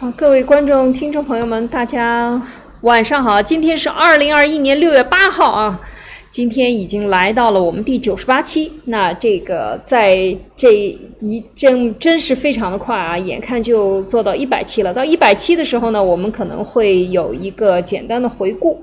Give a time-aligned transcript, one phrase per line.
[0.00, 2.40] 啊，各位观众、听众朋友们，大家
[2.82, 3.42] 晚上好！
[3.42, 5.80] 今天是二零二一年六月八号啊，
[6.28, 8.70] 今天已经来到了我们第九十八期。
[8.84, 10.72] 那这个在这
[11.18, 14.94] 一真真是非常的快啊，眼看就做到一百期了。
[14.94, 18.80] 到一百期的时候呢，我们可能会有一个简单的回顾。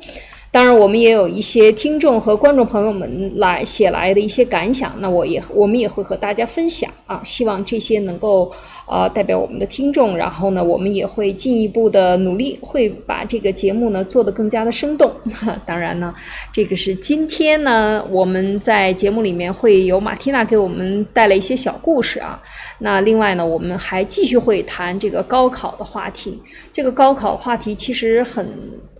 [0.55, 8.49] 当然，我们也有一些听众和观众朋友们来写来的一些感想，那我也我们也会和大家分享啊，希望这些能够
[8.87, 15.11] 呃代表我们的听众，然后呢，我们也会进一步的努力，会把这个节目呢做得更加的生动。
[15.67, 16.15] 当然呢，
[16.53, 22.41] 这个是今天呢我们在节目里面会有马蒂娜给我们带来一些小故事啊。
[22.79, 26.41] 那另外呢，我们还继续会谈这个高考的话题。
[26.71, 28.49] 这个高考话题其实很。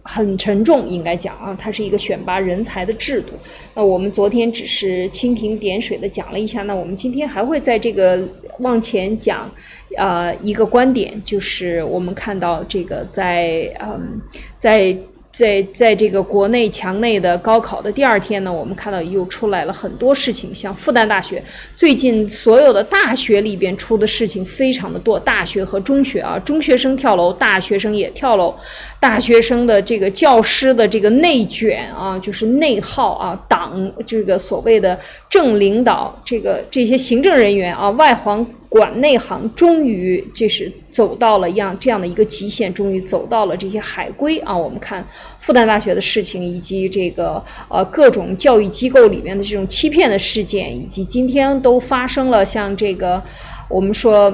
[0.05, 3.33] 很沉重，应该讲啊，它是一个选拔人才的制度。
[3.73, 8.25] 那我们昨天只是蜻蜓点水的讲了一下，那我们今天还会在这个
[8.59, 9.51] 往前讲，
[9.97, 14.21] 呃，一个观点，就是我们看到这个在嗯
[14.57, 14.95] 在。
[15.35, 21.43] 在在这个国内墙内的高考的第二天呢，我们看到又出来了很多事情，像复旦大学
[21.75, 28.55] 最近所有的大学里边出的事情非常的多，大学和中学啊，中学生跳楼，大学生也跳楼，
[28.97, 34.97] 大学生的这个教师的这个内卷啊，就是内耗啊，党这个所谓的
[35.29, 38.47] 正领导，这个这些行政人员啊，外行。
[38.75, 44.53] 管内行终于就是走到了样这样的一个极限，终于走到了这些海归啊。
[44.53, 45.07] 我们看
[45.39, 53.23] 复旦大学的事情，以及这个呃各种教育机构里面的这种欺骗的事件，以及今天都发生了像这个
[53.69, 54.29] 我们说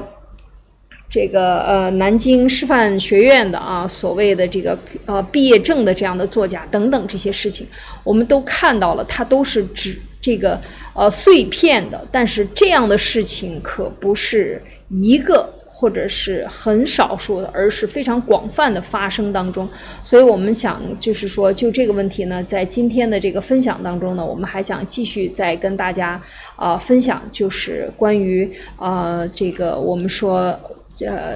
[1.07, 7.67] 这个呃南京师范学院的啊所谓的这个呃毕业证的这样的作假等等这些事情，
[8.03, 10.01] 我们都看到了，它都是指。
[10.21, 10.61] 这个
[10.93, 19.67] 呃碎片的，但是这样的事情可不是一个或者是很少数的，而是非常广泛的发生当中。
[20.03, 26.21] 所以我们想就是说，就这个问题呢，在今天的这个分享当中呢，我们还想继续再跟大家
[26.55, 30.57] 啊分享，就是关于呃这个我们说
[30.99, 31.33] 呃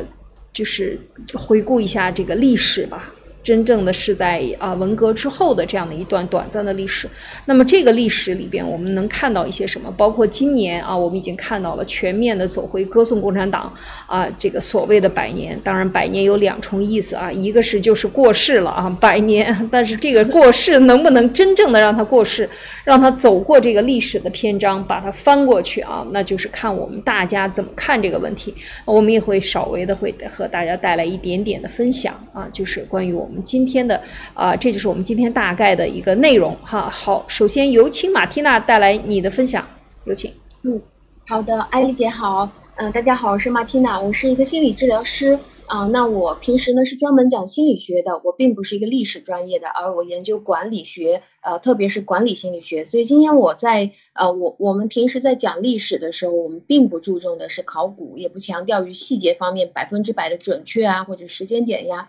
[0.54, 1.00] 就是
[1.34, 3.15] 回顾一下这个历史吧。
[3.46, 7.08] 真正的是在啊文革之后的这样的一段短暂的历史，
[7.46, 9.94] 那么这个历史里边我们能看到一些什么？
[9.96, 13.72] 包括今年啊，我们已经看到了全面的走回歌颂共产党
[14.08, 15.60] 啊这个所谓的百年。
[15.64, 19.56] 当然，百年有两重意思啊，一个是就是过世了啊，百年。
[19.72, 22.50] 但是这个过世能不能真正的让他过世，
[22.84, 26.04] 让他走过这个历史的篇章，把它翻过去啊？
[26.10, 28.52] 那就是看我们大家怎么看这个问题。
[28.86, 33.35] 我们也会稍微的会和大家带来一点点的分享啊，就是关于我们。
[33.36, 34.02] 们今天的
[34.34, 36.90] 啊，这就是我们今天大概的一个内容哈。
[36.90, 39.68] 好，首先有请马蒂娜带来你的分享，
[40.06, 40.32] 有请。
[40.64, 40.82] 嗯，
[41.28, 45.38] 好的，艾丽姐好，嗯，大家好，我是马蒂娜，我是一个心理治疗师
[45.68, 45.86] 啊。
[45.88, 52.84] 那我平时呢是专门讲心理学的，我并不是一个历史专业的，而我研究管理学，呃，特别是管理心理学。
[52.86, 62.08] 所以今天我在呃，我我们平时在讲历史的时候，我们并不注重的是考古，也不强调于细节方面百分之百的准确啊，或者时间点呀。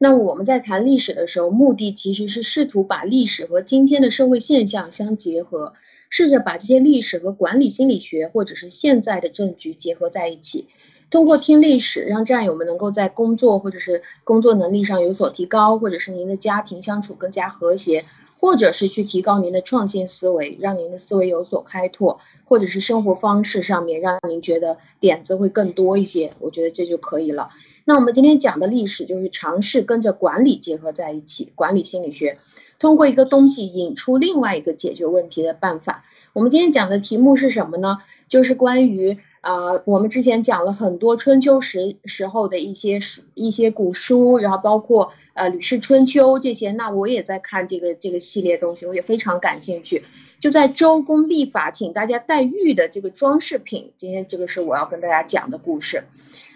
[0.00, 5.72] 那我们在谈历史的时候，目的其实是试图把历史和今天的社会现象相结合，
[6.08, 10.68] 试着把这些历史和管理心理学或者是现在的证据结合在一起。
[11.10, 18.04] 通过听历史，让战友们能够在工作或者是工作能力上有所提高，或者是您的家庭相处更加和谐，
[18.38, 26.34] 或者是去提高您的创新思维，让您的思维有所开拓，或者是生活方式上面让您觉得点子会更多一些。
[26.38, 27.48] 我觉得这就可以了。
[27.88, 32.36] 那我们今天讲的历史，就是尝试跟着管理结合在一起，管理心理学，
[32.78, 36.04] 通过一个东西引出另外一个解决问题的办法。
[36.34, 37.96] 我们今天讲的题目是什么呢？
[38.28, 46.72] 就是关于啊，我们之前讲了很多春秋时时候的一些书、一些古书，然后包括呃《吕氏春秋》这些。
[46.72, 50.04] 那我也在看这个这个系列东西，我也非常感兴趣。
[50.40, 56.04] 就在周公立法，请大家戴玉的这个装饰品，今天这个是我要跟大家讲的故事。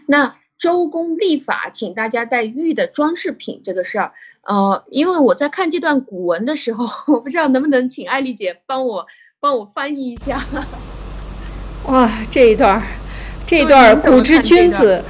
[0.04, 0.36] 那。
[0.62, 4.12] 周公立法，请大家带玉的装饰品这个事儿，
[4.42, 9.08] 呃，因为我在看这段古文的时候， 我不知道能不能请艾丽姐帮我
[9.40, 10.46] 帮我翻译一下。
[11.86, 12.82] 哇，这一段儿，
[13.44, 15.02] 这一段儿古之君子。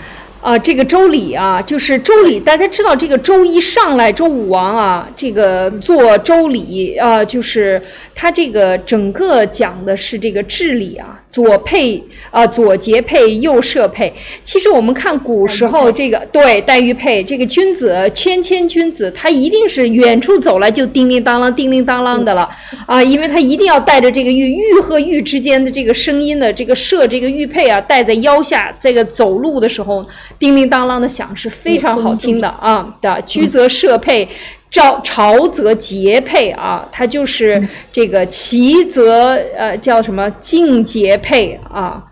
[0.42, 7.80] 啊，这个周礼啊，就是周礼，大家知道这个周一上来，周武王啊，这个做周礼啊，就是
[8.12, 12.02] 他这个整个讲的是这个治理啊，左配
[12.32, 14.12] 啊，左节配，右射配。
[14.42, 22.48] 其实我们看古时候这个对黛玉佩这个君子，谦谦君子，他一定是远处走来就叮叮当啷，叮叮当啷的了
[22.84, 30.04] 啊，因为他一定要带着这个玉玉和玉之间的这个声音的这个射这个玉佩啊，戴在腰下，这个走路的时候。
[30.42, 33.22] 叮叮当啷的响，是非常好听的啊的。
[33.22, 34.28] 居则摄佩，
[34.72, 37.62] 朝朝则节配啊，它就是
[37.92, 42.02] 这个齐则呃叫什么静节配啊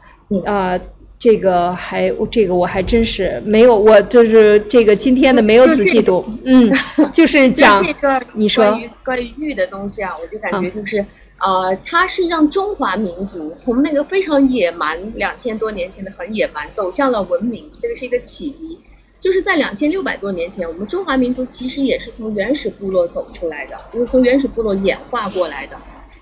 [0.46, 0.78] 啊。
[1.18, 6.72] 这个还这个我还真是没有，我就是这个今天的没有仔细读，嗯，
[7.12, 11.04] 就是讲这个你说关于关于玉的东西啊，我就感觉就是
[11.40, 18.78] 呃，它是让中华民族从那个非常野蛮两千多年前的很野蛮走向了文明，这个是一个启迪。
[19.18, 25.76] 就是在两千六百多年前，我们中华民族其实也是从原始部落走出来的，就是从原始部落演化过来的。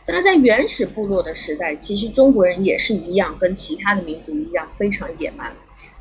[0.08, 5.52] 那在原始部落的时代，其实中国人也是一样，跟其他的民族一样非常野蛮。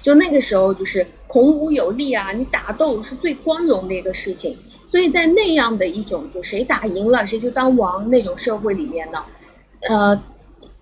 [0.08, 4.58] 就那个时候，就是孔武有力啊，你打斗是最光荣的一个事情。
[4.86, 9.22] 所以在那样的一种就谁打赢了谁就当王那种社会里面呢，
[9.82, 10.18] 呃，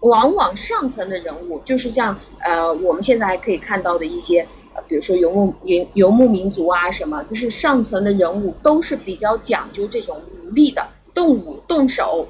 [0.02, 4.48] 往往上层的人物就是像呃我们现在还可以看到的一些，
[4.88, 12.28] 比如说游牧游游牧民族啊什么，就是上层的人物都是比较讲究这种武力的，动武动手。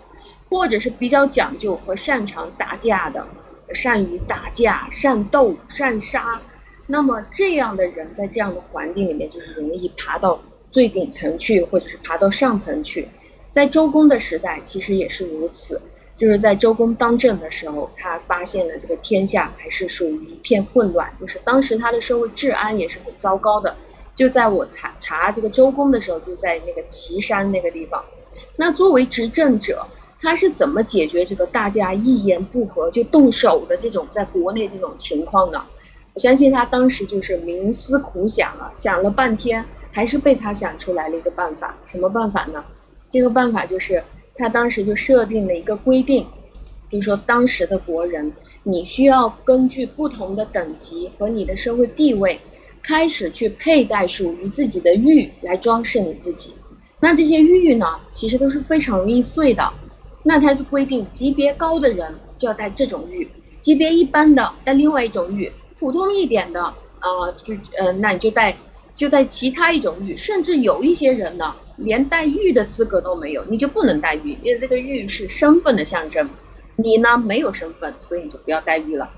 [0.48, 3.25] 或者是比较讲究和擅长打架的，
[3.74, 6.39] 善于打架、善斗、善杀，
[6.87, 10.41] 那么这样的人在这样的环境里面，就是容易爬到
[10.71, 13.07] 最顶层去，或者是爬到上层去。
[13.49, 15.81] 在周公的时代，其实也是如此，
[16.15, 23.75] 就是在周公当政的时候，他发现了这个天下还是属于一片混乱，就是当时他的社会治安也是很糟糕的。
[24.15, 28.03] 就在我查查这个周公的时候，就在那个岐山那个地方。
[28.57, 29.85] 那作为执政者。
[30.17, 35.63] 他是怎么解决这个大家一言不合就动手的这种在国内这种情况呢？
[36.15, 41.77] 我相信他当时就是冥思苦想啊，想了半天，还是被他想出来了一个办法。
[41.88, 42.63] 什么办法呢？
[43.09, 44.01] 这个办法就是
[44.33, 46.25] 他当时就设定了一个规定，
[46.89, 48.31] 就是说当时的国人，
[48.63, 52.39] 你需要根据不同的等级和你的社会地位，
[52.81, 56.53] 开始去佩戴属于自己的玉来装饰你自己。
[57.01, 59.69] 那这些玉呢，其实都是非常容易碎的。
[60.23, 63.29] 那他就规定，级别高的人就要戴这种玉，
[63.59, 68.57] 级别一般的戴另外一种玉，普通一点的啊，就呃，那你就戴
[68.95, 76.30] 就戴其他一种玉，甚至有一些人呢，连戴玉的资格都没有，你就不能戴玉，因为这个玉是身份的象征，
[76.75, 79.10] 你呢没有身份，所以你就不要戴玉了。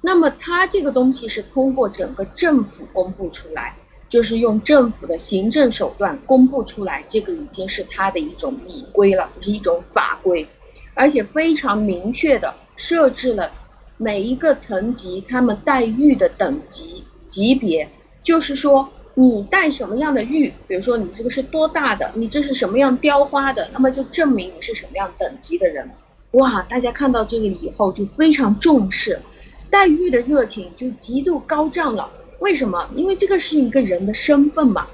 [0.00, 3.74] 那么他这个东西是通过整个政府公布出来。
[4.08, 10.46] 就是用政府的行政手段公布出来，这个已经是它的一种礼规了，就是一种法规，
[10.94, 13.50] 而且非常明确的设置了
[13.98, 17.88] 每一个层级他们待遇的等级级别。
[18.22, 25.88] 就是说，你带什么样的玉，比如说你这个是多大的，你这是什么样雕花的，那么就证明你是什么样等级的人。
[26.32, 29.20] 哇，大家看到这个以后就非常重视，
[29.70, 32.10] 待遇的热情就极度高涨了。
[32.40, 32.90] 为什么？
[32.96, 34.86] 因为这个是一个人的身份嘛。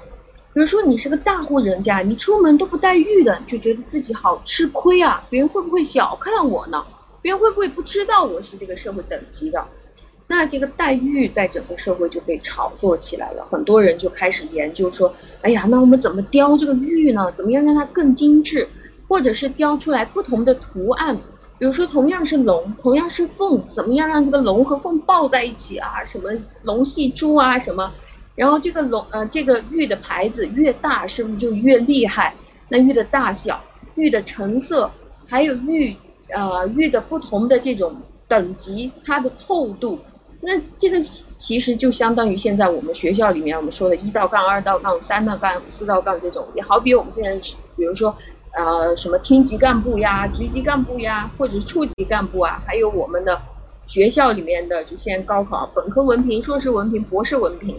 [0.53, 5.25] 比如说你是个大户人家，你出门都不带玉的，就觉得自己好吃亏啊！
[5.31, 6.85] 别人会不会小看我呢？
[7.23, 9.65] 别人会不会不知道我是这个社会等级的？
[10.27, 17.31] 那这个带玉在整个社会就被炒作起来了，很多人就开始研究说：哎呀，那我们怎么雕这个玉呢？
[17.31, 18.67] 怎么样让它更精致，
[19.07, 21.15] 或者是雕出来不同的图案？
[21.59, 26.03] 比如说，同样是龙，同样是凤，怎么样让这个龙和凤抱在一起啊？
[26.03, 26.29] 什么
[26.63, 27.57] 龙戏珠啊？
[27.57, 27.93] 什么？
[28.35, 32.35] 然后这个龙，呃，这个玉的牌子越大，是不是就越厉害？
[32.69, 33.63] 那玉的大小、
[33.95, 34.91] 玉的成色，
[35.27, 35.95] 还有玉，
[36.33, 37.95] 呃，玉的不同的这种
[38.27, 39.99] 等级，它的透度，
[40.41, 40.99] 那这个
[41.37, 47.37] 其实就相当于现在我们学校里面我们说的一道杠、二道杠、三道杠、四道杠这种，也好比我们现在，
[47.77, 48.15] 比如说。
[48.55, 53.41] 呃，什么厅级干部呀、局级干部呀，或者是处级干部啊，还有我们的
[53.87, 57.75] 学校里面的，就现在高考本科文凭、硕士文凭、博士文凭，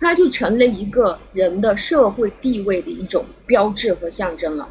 [0.00, 4.66] 它就成了一个人的社会地位的一种标志和象征了。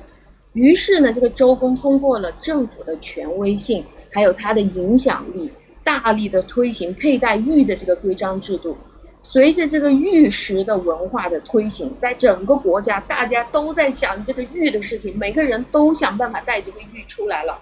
[0.56, 5.52] 于是呢，这个周公通过了政府的权威性，还有他的影响力，
[5.84, 8.78] 大力的推行佩戴玉的这个规章制度。
[9.22, 17.60] 随着这个玉石的文化的推行，在整个国家，大家都在想这个玉的事情，每个人都想办法带这个玉出来了。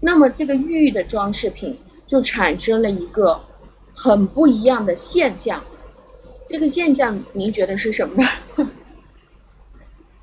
[0.00, 3.38] 那么，这个玉的装饰品就产生了一个
[3.92, 5.62] 很不一样的现象。
[6.46, 8.22] 这个现象，您觉得是什么
[8.56, 8.70] 呢？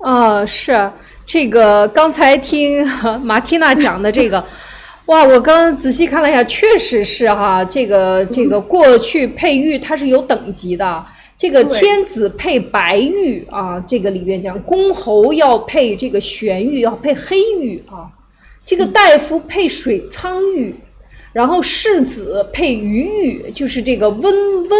[0.00, 0.90] 呃，是
[1.28, 2.82] 这个，刚才听
[3.22, 4.42] 马蒂娜讲的这个。
[5.04, 11.04] 哇，我刚仔细看了一下，确实是哈，这个这个过去佩玉它是有等级的，
[11.36, 18.08] 这个天子配白玉啊，这个里边讲公侯要配这个玄玉，要配黑玉啊，
[18.64, 20.74] 这个大夫配水苍玉，
[21.34, 24.70] 然后世子配鱼玉，就是这个温温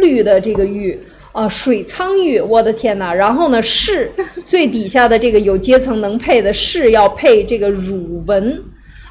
[0.00, 0.98] 绿的这个玉。
[1.32, 3.12] 呃，水苍玉，我的天呐！
[3.12, 4.10] 然后呢，士
[4.44, 8.60] 最底下的这个有阶层能配的士要配这个乳纹，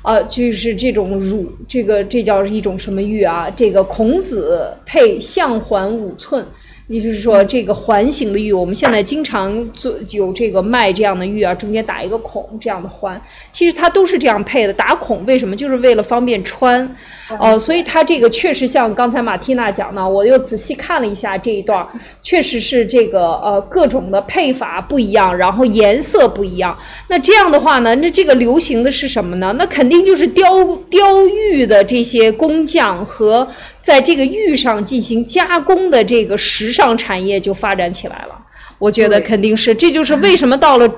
[0.02, 3.50] 啊，就是这种乳，这个这叫一种什么玉啊？
[3.50, 6.46] 这个孔子配象环五寸。
[6.90, 14.74] 也就是说，这个环形的玉，我们现在经常做有这个卖这样的玉啊，中间打一个孔，这样的环，其实它都是这样配的。
[14.74, 15.56] 打孔为什么？
[15.56, 16.96] 就是为了方便穿。
[17.40, 21.88] 呃，所以它这个确实像刚才马蒂娜讲的，我又仔细看了一下这一段，
[22.24, 26.76] 确实是这个呃各种的配法不一样，然后颜色不一样。
[27.08, 29.54] 那这样的话呢，那这个流行的是什么呢？
[29.60, 33.48] 那肯定就是雕雕玉的这些工匠和
[33.82, 38.40] 在这个玉上进行加工的这个时尚产业就发展起来了。
[38.78, 40.90] 我觉得肯定是，这就是为什么到了。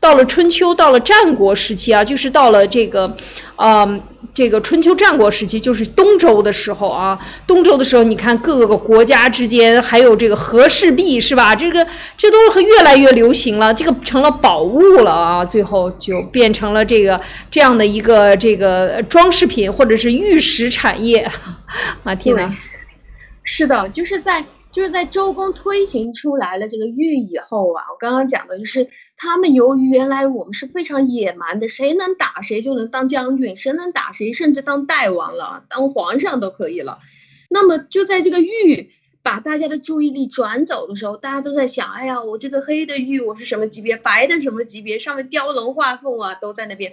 [0.00, 3.16] 到了春秋，到了战国时期啊，就是到了这个，
[3.56, 4.00] 呃，
[4.32, 7.18] 这个春秋战国时期，就是东周的时候啊。
[7.46, 11.52] 东周的时候，你看各个国家之间还有这个和氏璧，是吧？
[11.54, 11.84] 这个
[12.16, 15.44] 这都越来越流行了，这个成了宝物了啊。
[15.44, 21.28] 最后就变成了这个这样的一个这个装饰品或者是玉石产业。
[22.04, 22.56] 马蒂娜，
[23.42, 24.44] 是的，就是在。
[24.70, 28.86] 就是在周公推行出来了这个玉以后啊，我刚刚讲的就是
[29.20, 37.00] 他们由于原来我们是非常野蛮的，谁能打谁就能当将军，谁能打谁甚至当代王了，当皇上都可以了。
[37.48, 38.92] 那么就在这个玉
[39.24, 46.92] 把大家的注意力转走的时候，大家都在想，哎呀，我这个黑的玉我是什么级别，白的什么级别，上面雕龙画凤啊都在那边。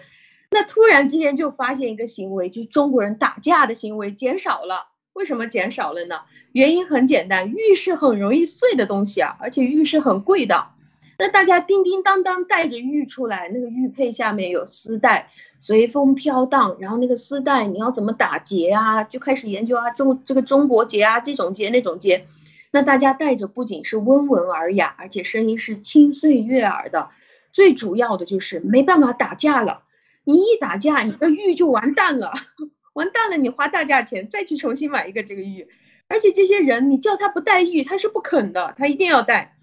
[0.49, 4.87] 那突然之间就发现一个行为，就是中国人打架的行为减少了。
[5.13, 6.21] 为什么减少了呢？
[6.53, 10.69] 原因很简单，玉是很容易碎的东西啊，而且玉是很贵的。
[11.17, 15.29] 那大家叮叮当当带着玉出来，那个玉佩下面有丝带，
[15.59, 19.03] 随风飘荡，然后那个丝带你要怎么打结啊？
[19.03, 22.25] 就开始研究啊，中这个中国结啊，这种结那种结。
[22.71, 27.09] 那大家戴着不仅是温文尔雅，而且声音是清脆悦耳的。
[27.53, 29.83] 最主要的就是没办法打架了，
[30.25, 32.33] 你一打架，你的玉就完蛋了。
[32.95, 33.35] 完蛋了！
[33.35, 35.67] 你花大价钱再去重新买一个这个玉，
[36.07, 39.54] 而且这些人你叫他不戴玉，他是不肯的，他一定要戴，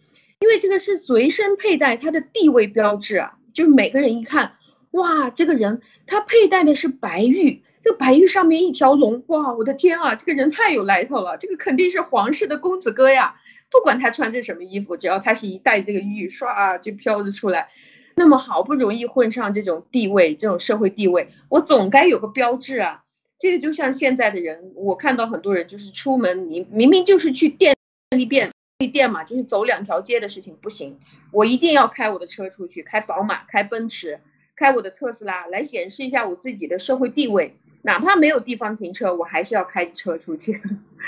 [0.42, 3.38] 因为这个是随身佩戴，它的地位标志啊。
[3.54, 4.54] 就是每个人一看，
[4.90, 13.36] 哇，这个人他佩戴的是白玉，这个白玉上面一条龙，哇，我的天啊，这个人太有来头了，这个肯定是皇室的公子哥呀。
[13.70, 17.68] 不管他穿着什么衣服，只要他是一戴这个玉，唰就飘着出来。
[18.16, 23.04] 那么好不容易混上这种地位，这种社会地位，我总该有个标志啊。
[23.38, 27.74] 这个就像现在的人，我看到很多人就是出门，你明明就是去便
[28.16, 28.50] 利店，
[28.88, 30.98] 店嘛，就是走两条街的事情不行，
[31.30, 34.20] 我一定要开我的车出去，开宝马，开奔驰，
[34.56, 40.60] 开我的特斯拉来显示一下我自己的社会地位，哪怕没有地方停车，我还是要开车出去。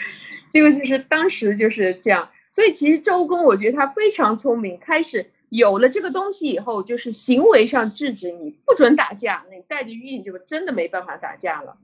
[0.51, 11.77] 这个就是当时就是这样，所以其实周公我觉得他非常聪明，开始有了这个东西以后，就是行为上制止你不准打架，你带着玉你就真的没办法打架了。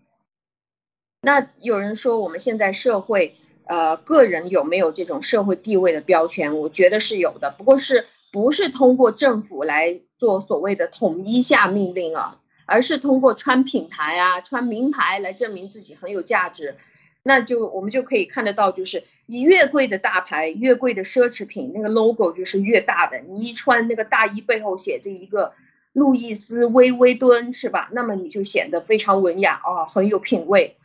[1.23, 3.37] 那有人说我们现在社会，
[3.71, 6.59] 呃，个人有没有这种社会地位的标签？
[6.59, 16.75] 我觉得是有的，不过是不是通过政府来做所谓的统一下命令啊，而是通过穿品牌啊、穿名牌来证明自己很有价值。
[17.23, 23.21] 那就我们就可以看得到，就是你越贵的大牌、越贵的奢侈品，那个 logo 就是越大的。
[23.29, 25.53] 你一穿那个大衣背后写着一个
[25.93, 27.89] 路易斯威威敦，是吧？
[27.93, 30.77] 那么你就显得非常文雅啊，很有品味。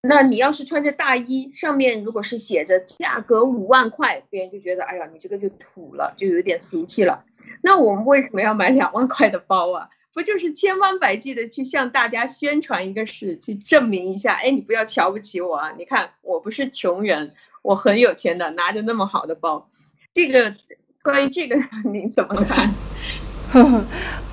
[0.00, 7.24] 那你要是穿着大衣，上面如果是写着价格五万块，别人就觉得，哎呀，你这个就土了，就有点俗气了。
[7.62, 9.88] 那我们为什么要买两万块的包啊？
[10.14, 15.74] 不就是千方百计的去向大家宣传一个事，去证明一下，哎，你不要瞧不起我啊！
[15.78, 19.68] 你看我不是穷人，我很有钱的，拿着那么好的包。
[20.12, 20.54] 这个
[21.02, 21.56] 关于这个
[21.92, 22.72] 你怎么看？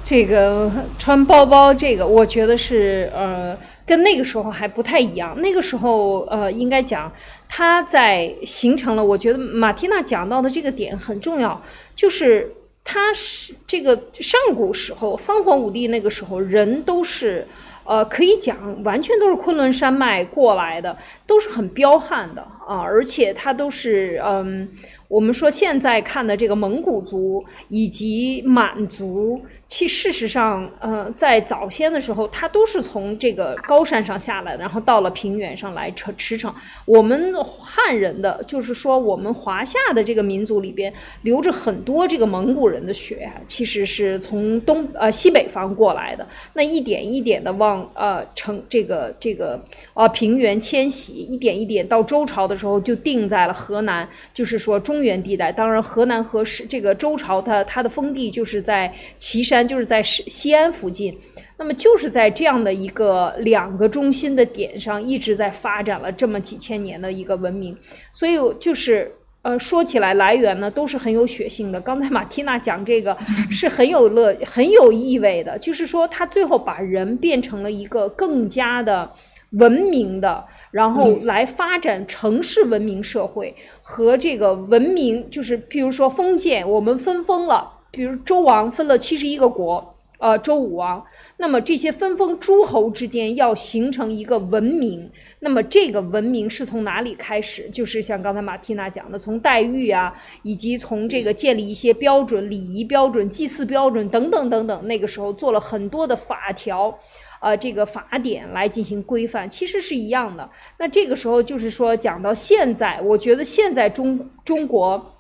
[0.04, 5.40] 这个穿包包，这个我觉得是呃，跟那个时候还不太一样。
[5.42, 7.12] 那个时候呃，应该讲，
[7.50, 9.04] 它在形成了。
[9.04, 11.60] 我觉得马蒂娜讲到的这个点很重要，
[11.96, 12.54] 就是
[12.84, 17.48] 它是这个上古时候，三皇五帝那个时候，人都是
[17.84, 20.96] 呃，可以讲完全都是昆仑山脉过来的，
[21.26, 24.70] 都是很彪悍的啊，而且它都是嗯。
[25.08, 36.52] 我们说现在看的这个蒙古族以及满族，其事实上，呃，在早先的时候，它都是从这个高山上下来，然后到了平原上来驰驰骋。
[36.86, 46.28] 我们汉人的，就是说我们华夏的这个民族里边，流着很多这个蒙古人的血，其实是从东呃西北方过来的。
[46.54, 55.52] 那一点一点的往呃城这个这个呃平原迁徙，一点一点到周朝的时候就定在了河南，就是说中原地带。
[55.52, 61.18] 当然，河南和是这个周朝它它的封地就是在岐山，就是在西西安附近。
[61.58, 67.78] 那么就是在这样的一个两个中心的点上，一直在发展了这么几千年的一个文明。
[68.12, 69.12] 所以就是。
[69.46, 71.80] 呃，说起来来源呢，都是很有血性的。
[71.80, 73.16] 刚才马蒂娜讲这个
[73.52, 79.08] 是很有乐、很有意味的，就是说他最后把人变成了一个更加的
[79.52, 89.92] 文明的，然后来发展城市文明社会和这个文明，就是譬如说封建，我们分封了，比如周王分了七十一个国。
[90.18, 91.04] 呃，周武王，
[91.38, 97.70] 那么这些分封诸侯之间要形成一个文明，那么这个文明是从哪里开始？
[97.70, 106.98] 就是像刚才马蒂娜讲的，从待遇啊，以及从这个建立一些标准、礼仪标准、祭祀标准等等等等，那个时候做了很多的法条，
[107.39, 110.50] 呃，这个法典来进行规范，其实是一样的。
[110.80, 115.13] 那这个时候就是说，讲到现在，我觉得现在中中国，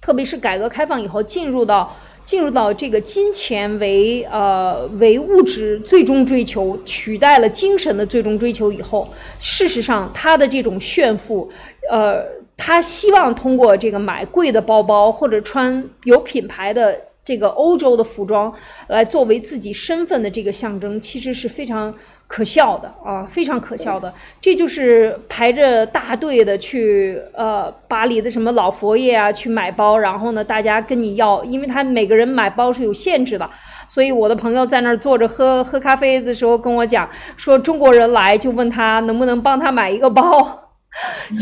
[0.00, 1.94] 特别是改革开放以后，进入到。
[2.24, 9.08] 进入到这个金钱为呃为物质最终追求，取代了精神的最终追求以后，
[9.40, 11.50] 事实上他的这种炫富，
[11.90, 12.24] 呃，
[12.56, 18.52] 他希望通过这个买贵的包包或者穿有品牌的这个欧洲的服装
[18.88, 21.94] 来作为自己身份的这个象征，其实是非常。
[22.28, 24.10] 可笑的啊，非常可笑的，
[24.40, 33.50] 这就是排着大队的去呃巴黎的什么老佛爷啊去买包，然后呢，大家跟你要，因为他每个人买包是有限制的，
[33.86, 40.72] 所以我的朋友在那儿坐着喝 喝咖啡的时候跟我讲，说中国人来就问他能不能帮他买一个包，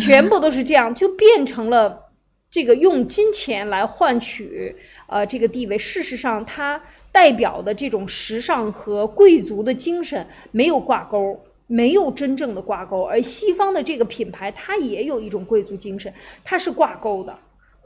[0.05, 2.11] 全部都是这样，就变成了
[2.51, 4.75] 这个用金钱来换取
[5.11, 6.81] 呃这个地位，事实上它。
[7.13, 17.37] 代表的这种时尚和贵族的精神没有挂钩，没有真正的挂钩，而西方的这个品牌它也有一种贵族精神，它是挂钩的。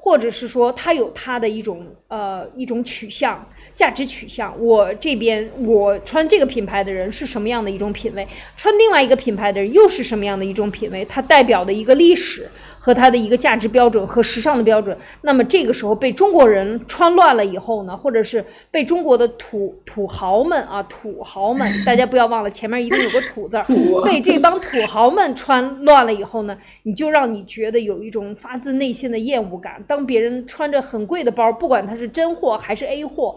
[0.05, 3.43] 或者是说，它有它的一种呃一种取向、
[3.75, 4.55] 价值取向。
[4.63, 8.29] 我这边我穿这个品牌的人是什么样的一种品味？
[8.55, 11.03] 穿另外一个品牌的人又是什么样的一种品味？
[11.07, 12.47] 它代表的一个历史
[12.79, 14.95] 和它的一个价值标准和时尚的标准。
[15.23, 23.65] 那么这个时候被中国人穿乱了以后呢，或者是被中国的土土豪们啊土豪们，大家不要忘了前面一定有个土字儿，
[24.05, 29.83] 被这帮土豪们穿乱了以后呢，你就让你觉得有一种发自内心的厌恶感。
[29.95, 33.37] 当别人穿着很贵的包，不管它是真货还是 A 货，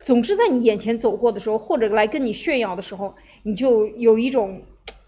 [0.00, 4.60] 总是在你眼前走过的时候，或者来跟你炫耀的时候，你就有一种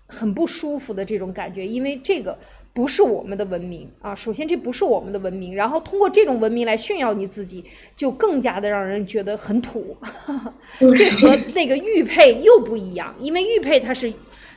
[0.06, 2.38] 很不舒服的这种感觉，因为这个
[2.72, 4.14] 不是我们的文明啊。
[4.14, 7.64] 首先，这不是我们的文明，然后通过这种文明来炫耀你自己，
[7.96, 9.96] 就更加的让人觉得很土。
[10.96, 14.12] 这和那个玉佩又不一样，因为玉佩它是。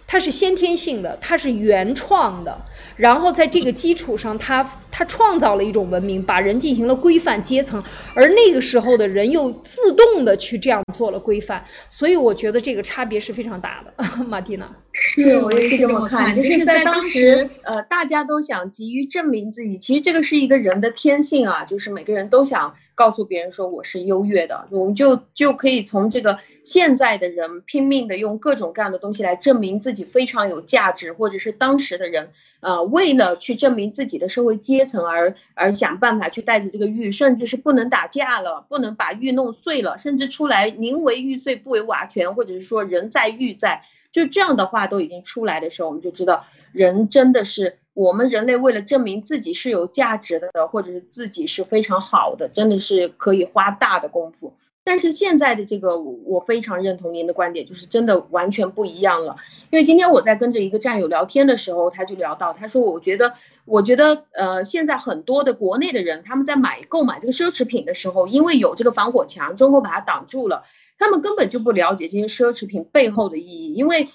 [0.08, 2.58] 它是先天性的，它是原创的，
[2.96, 13.94] 然后在这个基础上，它它创造了一种文明，把人进行了规范阶层，而那个时候的人又自动的去这样做了规范，所以我觉得这个差别是非常大的。
[14.24, 22.74] 马蒂娜，是，我也是这么看，就是在当时，呃，大家都想急于证明自己，其实这个是一个人的天性啊，就是每个人都想。
[22.98, 47.78] 告诉别人说我是优越的，我们就就可以从这个现在的人拼命的用各种各样的东西来证明自己非常有价值，或者是当时的人，呃，为了去证明自己的社会阶层而而想办法去带着这个玉，甚至是不能打架了，不能把玉弄碎了，甚至出来宁为玉碎不为瓦全，或者是说人在玉在，就这样的话都已经出来的时候，我们就知道人真的是。
[47.98, 54.54] 我们人类为了证明自己是有价值的，或者是自己是非常好的，真的是可以花大的功夫。
[54.84, 59.38] 但是现在的这个，我非常认同您的观点，就是真的完全不一样了。
[59.72, 63.34] 因为今天我在跟着一个战友聊天的时候，他就聊到，他说：“我觉得，
[63.66, 70.66] 我觉得，呃，现在很多的国内的人，他们在买购买这个奢侈品的时候，因为有这个防火墙，中国把它挡住了，
[71.00, 74.10] 他们根本就不了解这些奢侈品背后的意义，因为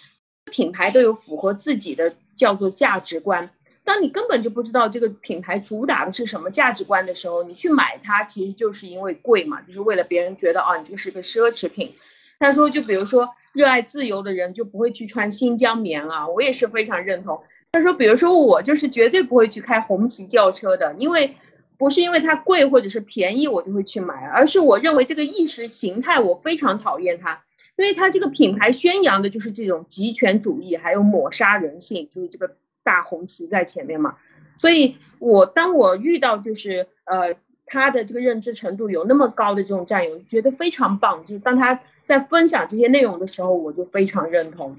[0.53, 3.51] 品牌都有符合自己的叫做价值观。”
[3.85, 11.95] 当你根本就不知道这个品牌主打的是什么价值观的时候，你去买它，其实就是因为贵嘛，就是为了别人觉得啊，你这个是个奢侈品。
[12.39, 17.43] 他说，就比如说热爱自由的人就不会去穿新疆棉啊，我也是非常认同。
[17.73, 21.35] 他说，比如说我就是绝对不会去开红旗轿车的，因为
[21.77, 27.43] 不是因为它贵或者是便宜我就会去买，而是我认为这个意识形态我非常讨厌它，
[27.77, 32.57] 因为它这个品牌宣扬的就是这种极权主义，还有抹杀人性，就是这个。
[32.83, 34.17] 大红旗在前面嘛，
[34.57, 41.25] 所以我当我遇到就是呃他的这个认知程度有那么高的这种战友，觉得非常棒。
[41.25, 44.79] 就是当他在分享这些内容的时候，我就非常认同。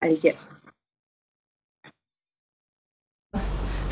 [0.00, 0.34] 艾丽姐。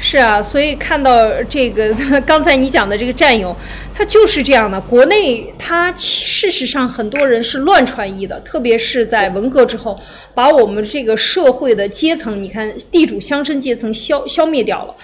[0.02, 1.12] 是啊，所以看到
[1.44, 1.94] 这个
[2.26, 3.54] 刚才你讲的这个战友，
[3.94, 4.80] 他就是这样的。
[4.80, 10.00] 国内他事实上很多人是乱穿衣的，特别是在文革之后，
[10.34, 14.94] 把我们这个社会的阶层，你看地主乡绅阶层消消灭掉了，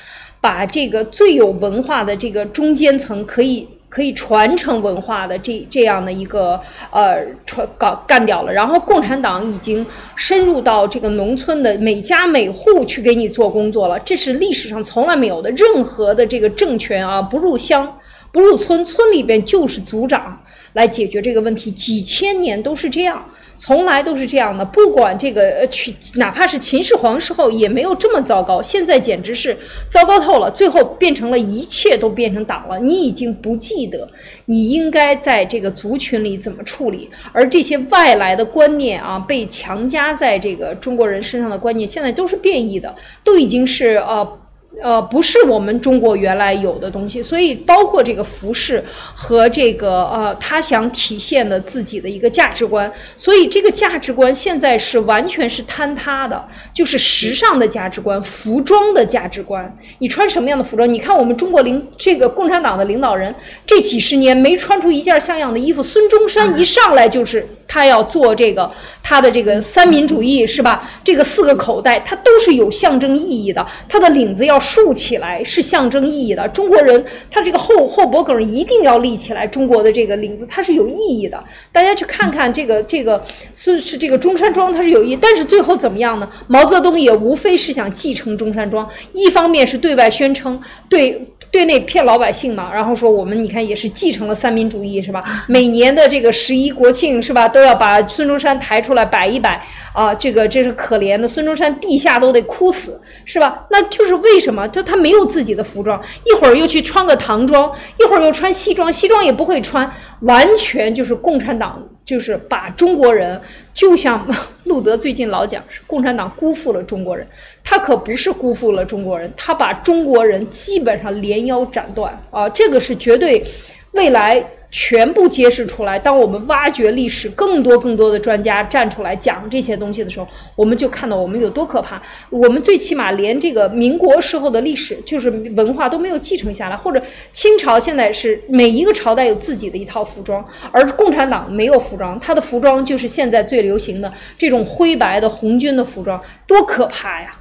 [0.41, 3.69] 把这个最有文化的这个中间层可以。
[3.97, 15.51] 可以传承文化的这这样的一个呃传搞干掉了，然后共产党已经深入到这个农村的每家每户去给你做工作了，这是历史上从来没有的。
[15.53, 17.99] 任何的这个政权啊，不入乡
[18.31, 20.43] 不入村，村里边就是族长
[20.75, 23.27] 来解决这个问题，几千年都是这样。
[23.59, 29.57] 从来都是这样的，不管这个呃，去哪怕是秦始皇时候也没有这么糟糕，现在简直是
[29.91, 30.51] 糟糕透了。
[30.51, 34.09] 最后变成了一切都变成党了，你已经不记得
[34.47, 44.39] 你应该在这个族群里怎么处理，而这些外来的观念啊，被强加在这个中国人身上的观念，现在都是变异的，都已经是呃。
[44.83, 48.85] 呃，不是我们中国原来有的东西，所以包括这个服饰
[49.15, 59.75] 和这个呃，他想体现的自己的一个价值观，所以这个价值观现在是完全是坍塌的，就是时尚的价值观、服装的价值观。
[60.01, 60.93] 你穿什么样的服装？
[60.93, 63.35] 你看我们中国领这个共产党的领导人
[63.65, 68.71] 这几十年没穿出一件像样的衣服，孙中山一上来就是他要做这个
[69.03, 70.87] 他的这个三民主义是吧？
[71.03, 74.61] 这个四个口袋，它都是有象征意义的，他的领子要。
[74.67, 76.47] 竖起来是象征意义的。
[76.49, 79.47] 中国人他这个后后脖梗一定要立起来。
[79.47, 81.43] 中国的这个领子它是有意义的。
[81.71, 83.23] 大家去看看这个这个
[83.55, 86.29] 是是这个中山装它是有意义，但是最后怎么样呢？
[86.49, 91.29] 毛泽东也无非是想继承中山装，一方面是对外宣称对。
[91.51, 95.25] 对内骗老百姓嘛，然后说我们你看也是继承了三民主义是吧？
[95.49, 103.65] 每年的这个十一国庆是吧，都要把孙中山抬出来摆一摆啊，这个这是可怜的孙中山地下都得哭死是吧？
[103.71, 104.69] 那就是为什么？
[104.69, 111.83] 就他没有自己的服装，一会儿又去穿个唐装，一会儿又穿西装，西装也不会穿，完全就是共产党。
[112.07, 113.39] 就是把中国人，
[113.75, 114.27] 就像
[114.65, 117.27] 路德最近老讲，是共产党辜负了中国人，
[117.63, 123.45] 他可不是辜负了中国人，他把中国人基本上连腰斩断啊，这个是绝对
[123.93, 124.43] 未来。
[124.77, 125.99] 全部揭示出来。
[125.99, 132.03] 当我们挖掘历史，更多更多的专家站出来讲这些东西的时候，我们就看到我们有多可怕。
[132.29, 147.35] 我们最起码连这个民国时候的历史，就是文化都没有继承下来，或者清朝现在是每一个朝代有自己的一套服装，而共产党没有服装，他的服装就是现在最流行的这种灰白的红军的服装，多可怕呀！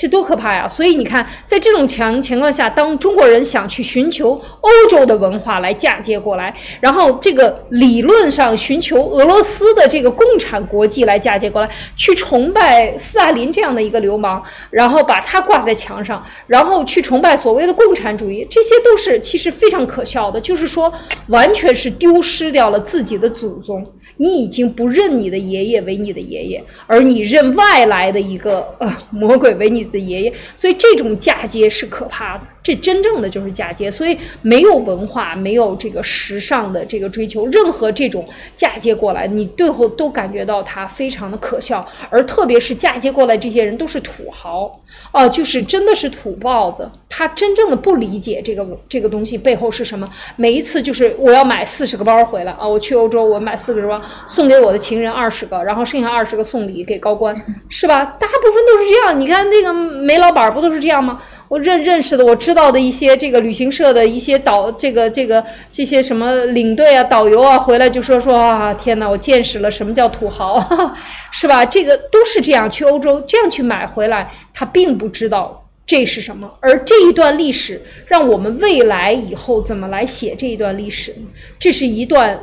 [0.00, 0.66] 这多可怕呀！
[0.66, 4.30] 所以你看，在这种强情况下，当中国人想去寻求
[4.62, 20.90] 欧洲的文化来嫁接过来，然后这个理论上寻求俄罗斯的这个共产国际来嫁接过来，去崇拜斯大林这样的一个流氓，然后把他挂在墙上，然后去崇拜所谓的共产主义，这些都是其实非常可笑的，就是说
[21.26, 23.86] 完全是丢失掉了自己的祖宗。
[24.16, 32.44] 你已经不认你的爷爷为你的爷爷，而你认外来的一个呃魔鬼为你的爷爷，所以这种嫁接是可怕的。
[32.62, 41.86] 这真正的就是嫁接，所以没有文化，没有这个时尚的这个追求，任何这种嫁接过来，你最后都感觉到它非常的可笑。
[42.10, 50.08] 而特别是嫁接过来这些人都是土豪啊，就是真的是土包子，他真正的不理解这个这个东西背后是什么。
[50.36, 57.34] 每一次就是我要买四十个包回来啊，我去欧洲我买四个包送给我的情人二十个，然后剩下二十个送礼给高官，
[57.68, 58.04] 是吧？
[58.04, 59.18] 大部分都是这样。
[59.18, 61.22] 你看那个煤老板不都是这样吗？
[61.50, 70.64] 我认认识的，我知道的一些这个旅行社的一些导，这个这个这些什么领队啊、导游啊，回来就说说啊，天哪，我见识了什么叫土豪，
[71.32, 71.66] 是吧？
[71.66, 76.48] 这个都是这样去欧洲这样去买回来，他并不知道这是什么。
[76.60, 81.12] 而这一段历史，让我们未来以后怎么来写这一段历史？
[81.58, 82.38] 这是一段。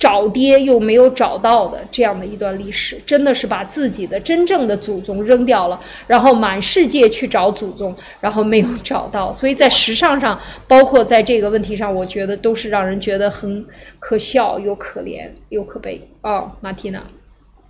[0.00, 9.30] 找爹又没有找到的这样的一段历史，真的是把自己的真正的祖宗扔掉了，然后满世界去找祖宗，然后没有找到。
[9.30, 13.62] 所以在时尚上，包括在这个问题上，我觉得都是让人觉得很
[13.98, 17.02] 可笑又可怜又可悲哦，马蒂娜。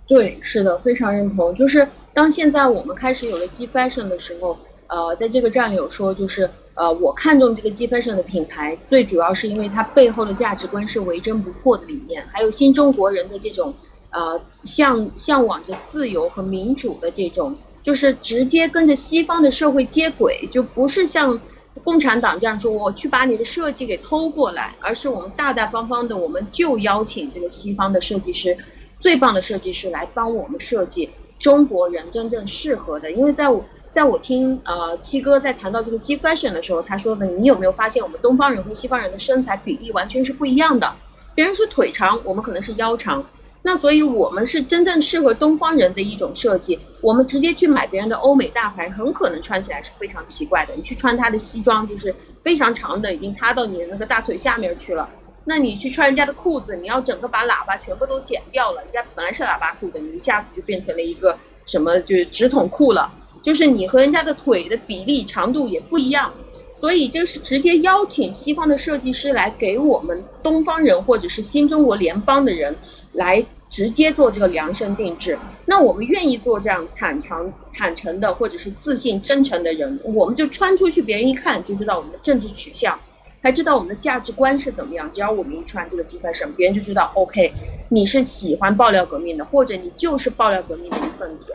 [0.07, 1.53] 对，是的，非常认同。
[1.53, 4.57] 就是当现在我们开始有了 G fashion 的时候，
[4.91, 6.47] 呃，在这个战友说就是。
[6.73, 13.73] 呃，我看中这个 G Fashion 的品牌，最主要是因为它背后的价值观是为真不破的理念，还有新中国人的这种
[14.09, 21.37] 呃向向往着自由和民主的这种，就是直接跟着西方的社会接轨，就不是像
[21.83, 28.57] 共产党这样说，我去把你的设计给偷过来，而是我们大大方方的，我们就邀请这个西方的设计师，
[28.97, 33.11] 最棒的设计师来帮我们设计中国人真正适合的。
[33.11, 40.95] 因为在我在我听呃七哥在谈到这个 G fashion 的时候，他说的，你有没有发现我们东方人和西方人的身材比例完全是不一样的？
[41.35, 43.25] 别人是腿长，我们可能是腰长。
[43.63, 46.79] 那所以，我们是真正适合东方人的一种设计。
[47.01, 50.73] 我们直接去买别人的欧美大牌，很可能穿起来是非常奇怪的。
[50.73, 55.07] 你去穿他的西装，就是非常长的，已经塌到你的那个大腿下面去了。
[55.43, 58.81] 那你去穿人家的裤子，你要整个把喇叭全部都剪掉了。
[58.81, 63.11] 人家本来是喇叭裤的，你一下子就变成了一个什么，就是直筒裤了。
[63.41, 66.33] 就是你和人家的腿的比例长度也不一样。
[66.73, 72.75] 所以就是直接邀请西方的设计师来给我们东方人或者是新中国联邦的人。
[73.13, 82.97] 来直接做这个量身定制，那我们愿意做这样坦诚、坦诚的，或者是自信、真诚的人，我们就穿出去，别人一看就知道我们的政治取向，
[83.41, 85.11] 还知道我们的价值观是怎么样。
[85.11, 87.51] 只要我们一穿这个鸡排衫，别人就知道，OK，
[87.89, 91.53] 你是喜欢爆料革命的，或者你就是爆料革命的一份子，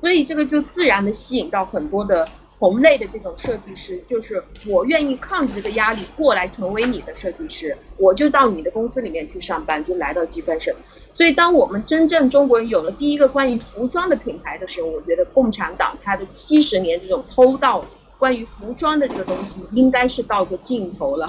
[0.00, 2.28] 所以这个就自然的吸引到很多的。
[2.58, 10.74] 同类的这种设计师，就是我愿意抗拒这个压力过来成为你的设计师，我就到你的公司里面去上班，就来到积分省。
[11.12, 17.84] 所以，当我们真正中国人有了第一个关于服装的品牌的时候，我觉得共产党它的七十年这种偷盗
[18.18, 21.26] 关于服装的这个东西，应该是到个尽头了。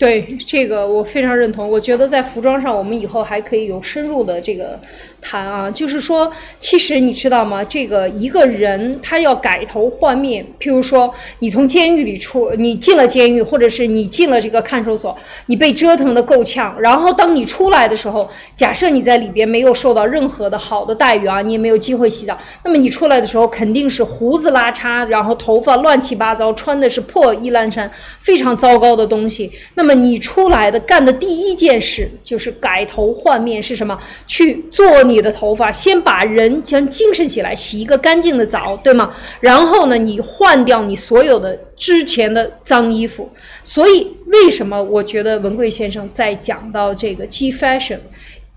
[0.00, 1.70] 对这个我非常认同。
[1.70, 4.80] 我觉得在服装上，我们以后还可以有深入的这个
[5.20, 5.70] 谈啊。
[5.70, 7.62] 就是说，其实你知道吗？
[7.62, 15.14] 这个一个人他要改头换面，譬如说，你从监狱里出，你进了监狱，或者是你进了这个看守所，
[15.46, 16.74] 你被折腾的够呛。
[16.80, 29.52] 然后当你出来的时候，假设你在里边没有受到任何的好的待遇啊，你也没有机会洗澡，那么你出来的时候肯定是胡子拉碴，然后头发乱七八糟，穿的是破衣烂衫，非常糟糕的东西。
[29.74, 33.98] 那么你出来的干的第一件事就是改头换面，是什么？
[34.26, 39.12] 去做你的头发，先把人先精神起来，洗一个干净的澡，对吗？
[39.40, 43.30] 然后呢，你换掉你所有的之前的脏衣服。
[43.62, 47.98] 所以为什么我觉得文贵先生在讲到这个 G fashion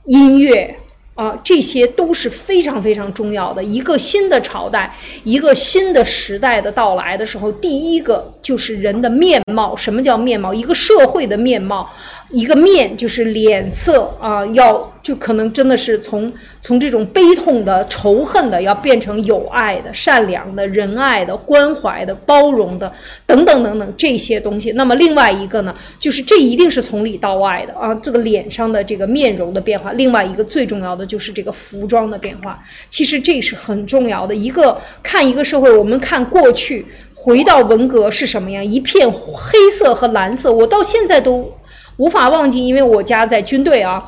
[0.06, 0.76] 音乐？
[1.16, 3.64] 啊，这些都是非常非常重要的。
[3.64, 9.76] 一个新的朝代，一个新的时代的到来的时候，第一个就是人的面貌。
[9.76, 10.54] 什么叫面貌？
[10.54, 11.90] 一个社会的面貌。
[12.30, 22.92] 一个面就是脸色啊，要就可能真的是从从这种悲痛的、仇恨的，要变成有爱的、善良的、仁爱的、关怀的、包容的
[23.28, 24.72] 等等等等这些东西。
[24.72, 29.92] 那么另外一个呢，就是这一定是从里到外的啊，这个脸上的这个面容的变化。
[29.92, 32.62] 另外一个最重要的就是这个服装的变化。
[32.90, 34.36] 其实这是很重要的。
[34.36, 38.64] 一个看一个社会，我们看过去，回到文革是什么样？
[38.64, 41.52] 一片黑色和蓝色，我到现在都。
[41.98, 44.04] 无法忘记，因为我家在军队啊。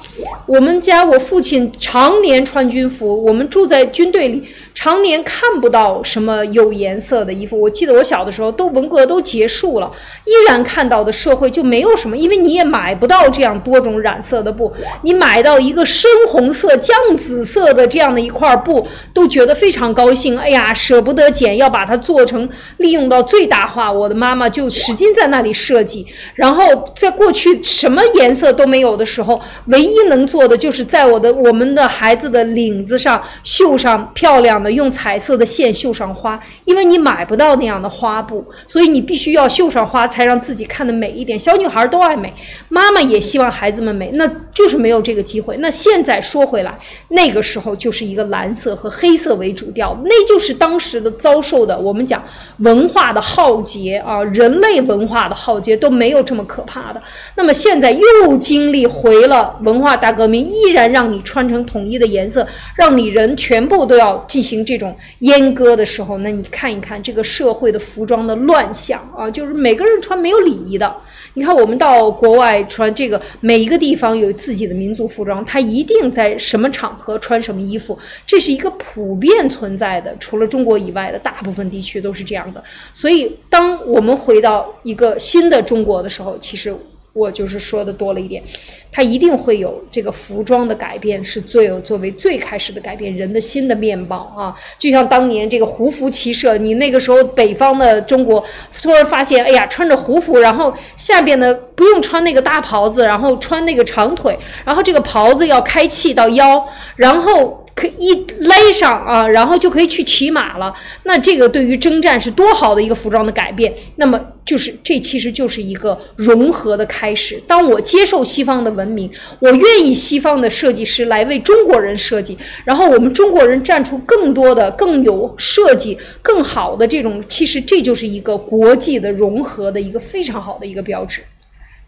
[0.47, 4.43] 我们家我父亲常年穿军服，我们住在军队里，
[4.73, 7.59] 常年看不到什么有颜色的衣服。
[7.59, 9.91] 我记得我小的时候，都文革都结束了，
[10.25, 14.73] 依然看到的社会就没有什么，因为你也买不到这样多种染色的布。
[15.03, 20.37] 你买到一个深红色、酱紫色的这样的一块布，都觉得非常高兴。
[20.37, 23.91] 哎呀，舍不得剪，要把它做成利用到最大化。
[23.91, 26.63] 我的妈妈就使劲在那里设计，然后
[26.95, 27.61] 在过去。
[27.75, 36.39] 什么颜色都没有的时候，唯一能做的就是在我的我们的孩子的领子上绣上漂亮的，用彩色的线绣上花。
[36.63, 41.37] 因为你买不到那样的花布，所以你必须要绣上花，才让自己看得美一点。
[41.37, 42.33] 小女孩都爱美，
[42.69, 45.57] 妈妈也希望孩子们美，那就是没有这个机会。
[45.57, 51.77] 那现在说回来，那个时候就是一个蓝色和黑色为主调，那就是当时的遭受的。
[51.77, 52.23] 我们讲
[52.59, 57.01] 文化的浩劫啊，人类文化的浩劫都没有这么可怕的。
[57.35, 57.51] 那么。
[57.65, 62.47] 现在又经历回了文化大革命，依然让你穿成统一的颜色，
[62.77, 70.95] 让你人全部都要进行这种阉割的时候，那你看一看这个社会的服装的乱象啊，就是每个人穿没有礼仪的。
[71.33, 77.97] 你看我们到国外穿这个，每一个地方有自己的民族服装，他一定在什么场合穿什么衣服，
[78.27, 80.15] 这是一个普遍存在的。
[80.19, 82.63] 除了中国以外的大部分地区都是这样的。
[82.93, 86.77] 所以，当我们回到一个新的中国的时候，其实。
[87.15, 88.43] 我就是说的多了一点，
[88.91, 94.53] 它一定会有这个服装的改变，是最有作为最开始的改变人的新的面貌啊！
[94.77, 98.43] 就像当年这个胡服骑射，你那个时候北方的中国
[98.81, 107.64] 突然发现，哎呀，穿着胡服，然后下边呢不用穿那个大袍子，然后穿那个长腿，然后这个袍子要开气到腰，然后。
[107.75, 110.73] 可一勒上啊，然后就可以去骑马了。
[111.03, 113.73] 那这个对于征战是多好的一个服装的改变。
[113.97, 117.41] 那么就是这其实就是一个融合的开始。
[117.45, 131.21] 当我接受西方的文明，我愿意西方的设计师来为中国人设计，然后我们中国人站出更多的、更有设计、更好的这种，其实这就是一个国际的融合的一个非常好的一个标志。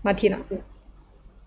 [0.01, 0.37] 马蒂娜。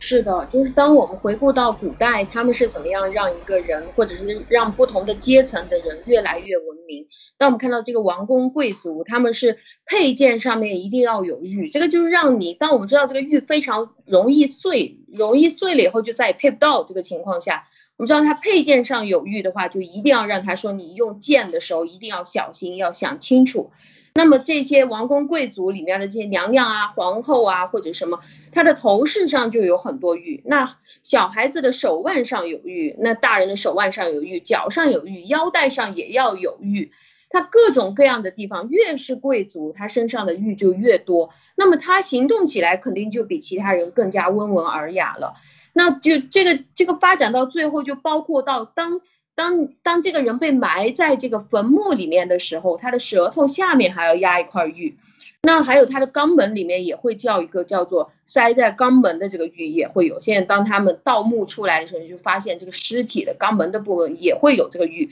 [0.03, 7.07] 是的，就是当我们回顾到古代，他们是怎么样让一个人，或者是让不同的阶层的人越来越文明。
[7.37, 23.71] 当我们看到这个王公贵族，他们是配件上面一定要有玉，这个就是让你，当我们知道这个玉非常容易碎，容易碎了以后就再也配不到这个情况下，我们知道他配件上有玉的话，就一定要让他说你用剑的时候一定要小心，要想清楚。
[24.13, 28.21] 那么这些王公贵族里面的这些娘娘啊、皇后啊或者什么，
[28.53, 30.43] 她的头饰上就有很多玉。
[30.45, 36.91] 那小孩子的手腕上有玉，那大人的手腕上有玉，脚上有玉，腰带上也要有玉。
[37.29, 41.31] 他各种各样的地方，越是贵族，他身上的玉就越多。
[41.55, 45.35] 那么他行动起来肯定就比其他人更加温文尔雅了。
[45.73, 49.01] 那就这个这个发展到最后，就包括到当。
[49.41, 54.99] 当当这个人被埋在这个坟墓里面的时候，他的舌头下面还要压一块玉，
[55.41, 60.21] 那还有他的肛门里面也会叫一个叫做塞在肛门的这个玉也会有。
[60.21, 65.11] 现在当他们盗墓出来的时候，就发现这个尸体的肛门的部分也会有这个玉。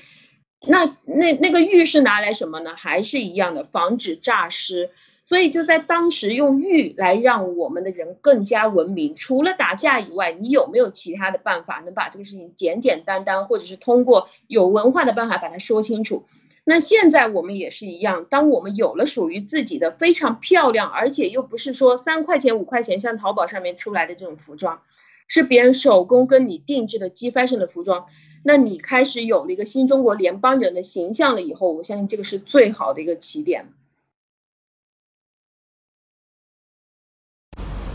[0.66, 2.74] 那那那个玉是拿来什么呢？
[2.76, 4.90] 还是一样的，防止诈尸。
[5.28, 9.14] 所以就在当时用玉来让我们的人更加文明。
[9.14, 16.24] 除了打架以外，你有没有其他的办法能把这个事情简简单单，或者是通过有文化的办法把它说清楚？
[16.64, 24.80] 那现在我们也是一样，当我们有了属于自己的非常漂亮，而且又不是说三块钱五块钱像淘宝上面出来的这种服装，
[25.26, 28.06] 是别人手工跟你定制的 G fashion 的服装，
[28.44, 33.66] 那你开始有了一个新中国联邦人的形象了以后，我相信这个是最好的一个起点。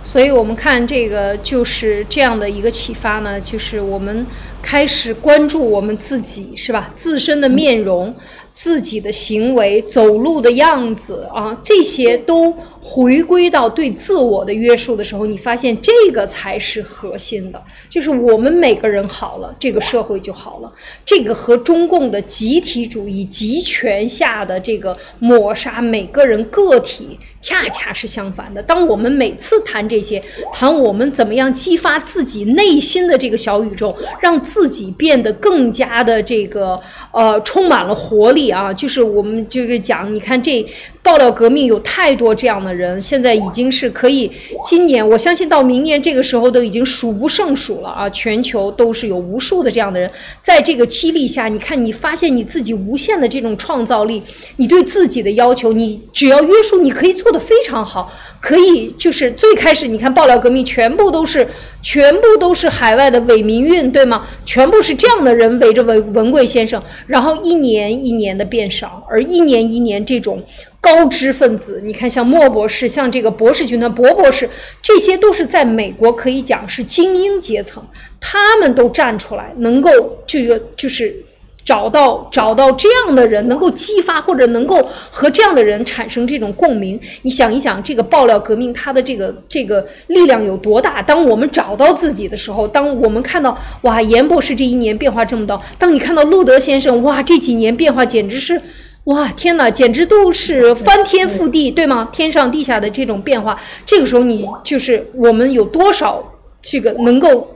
[0.04, 4.26] 所以，我们看这个就是这样的一个启发呢，就是我们
[4.62, 6.92] 开始关注我们自己，是吧？
[6.94, 8.14] 自身的面容。
[8.54, 20.72] 自己的行为、走路的样子啊，这些都回归到对自我的约束的时候，你发现这个才是核心的，就是我们每个人好了，这个社会就好了。
[21.04, 28.62] 这个和中共的集体主义、集权下的这个抹杀每个人个体，恰恰是相反的。
[28.62, 36.80] 当我们每次谈这些，谈我们怎么样激发自己内心的这个小宇宙，让自己变得更加的这个
[37.12, 40.66] 呃充满了活力啊，就是我们就是讲，你看这
[41.04, 44.32] 爆料革命有太多这样的人，现在已经是可以，
[44.64, 48.10] 今年我相信到明年这个时候都已经数不胜数了啊！
[48.10, 54.24] 全球都是有无数的这样的人，在这个激励下，你看你发现你自己无限的这种创造力，
[54.56, 61.46] 你对自己的要求，你只要约束，你可以做得非常好，可以就是最开始你看爆料革命全部都是。
[61.86, 64.26] 全部都是海外的伪民运，对吗？
[64.46, 70.42] 全部是这样的人围着文文贵先生，然后一年一年的变少，而一年一年这种
[70.84, 74.50] 高知分子，你看像莫博士，像这个博士军团博博士，
[74.82, 77.82] 这些都是在美国可以讲是精英阶层，
[78.20, 79.90] 他们都站出来，能够
[80.28, 81.24] 这个就是。
[81.66, 87.00] 找到找到这样的人，能够激发或者能够和这样的人产生这种共鸣。
[87.22, 91.02] 你想一想，这个爆料革命它的这个这个力量有多大？
[91.02, 98.62] 当我们找到自己的时候，当我们看到哇，严博士这一年变化这么大，当你看到路德先生哇，这几年变化简直是
[99.06, 102.10] 哇天哪，简直都是翻天覆地，对吗？
[102.12, 106.24] 天上地下的这种变化，这个时候你就是我们有多少
[106.62, 107.50] 这个能够。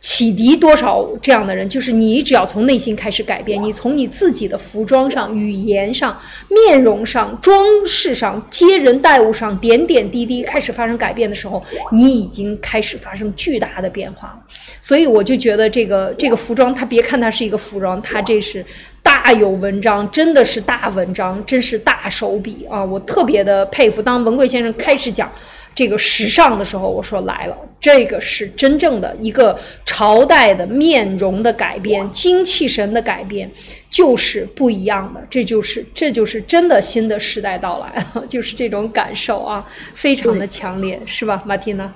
[0.00, 1.68] 启迪多少这样的人？
[1.68, 6.16] 就是你只要从内心开始改变，你从你自己的服装上、语言上、
[6.48, 14.40] 面容上、装饰上、接人待物上，点点滴滴开始发生改变的时候，你已经开始发生巨大的变化。
[14.80, 18.64] 所以我就觉得这个这个服装，它别看它是一个服装，它这是
[19.02, 22.84] 大有文章，真的是大文章，真是大手笔啊！
[22.84, 24.00] 我特别的佩服。
[24.02, 25.30] 当文贵先生开始讲。
[25.74, 29.56] 这个时尚的时候，我说来了，这个是真正的一个
[29.86, 33.48] 朝代的面容的改变，精气神的改变，
[33.88, 39.64] 就是不一样的，这就是这就是真的新的时代到来了， 就是这种感受啊，
[39.94, 41.92] 非常的强烈，是吧，马蒂娜？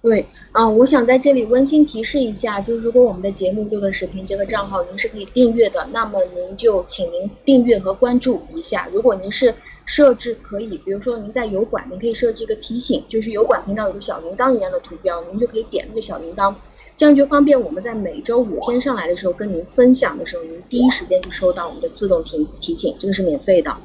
[0.00, 8.88] 对，啊，我想在这里温馨提示一下，就是如果我们的节目六个视频这个账号您是可以订阅的，那么您就请您订阅和关注一下。
[8.92, 9.52] 如果您是
[9.84, 16.54] 设置可以，比如说您在油管，您可以设置一个提醒，就是油管频道有个小铃铛一样的图标，您就可以点那个小铃铛，
[16.96, 23.76] 这样就方便我们在每周五天上来的时候跟您分享的时候，您第一时间就收到我们的自动提提醒，这个是免费的。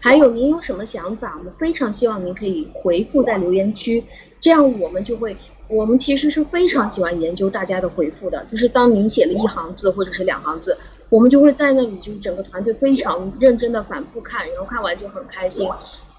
[0.00, 4.04] 还有您有什么想法，我们非常希望您可以回复在留言区，
[4.38, 5.34] 这样我们就会。
[5.72, 10.76] 我们其实是非常喜欢研究大家的回复的，就是当您写了一行字或者是两行字，
[11.08, 15.66] 我们就会在那里，就是整个团队非常认真的反复看，然后看完就很开心。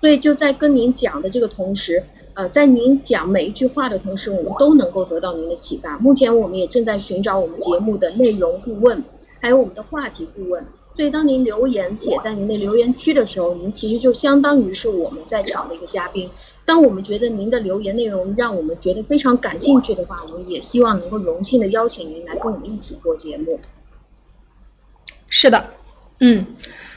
[0.01, 5.99] 所以就在跟您讲的这个同时，呃，在您讲每一句话的同时，我们都能够得到您的启发。
[5.99, 9.03] 目前我们也正在寻找我们节目的内容顾问，
[9.39, 10.65] 还有我们的话题顾问。
[10.95, 16.29] 所以当您留言写在您的留言区的时候，您其实就相当于是我们在场的一个嘉宾。
[16.65, 23.59] 当我们觉得您的留言内容让我们觉得非常感兴趣的话，我们也希望能够荣幸的邀请您来跟我们一起做节目。
[25.27, 25.65] 是的，
[26.19, 26.45] 嗯，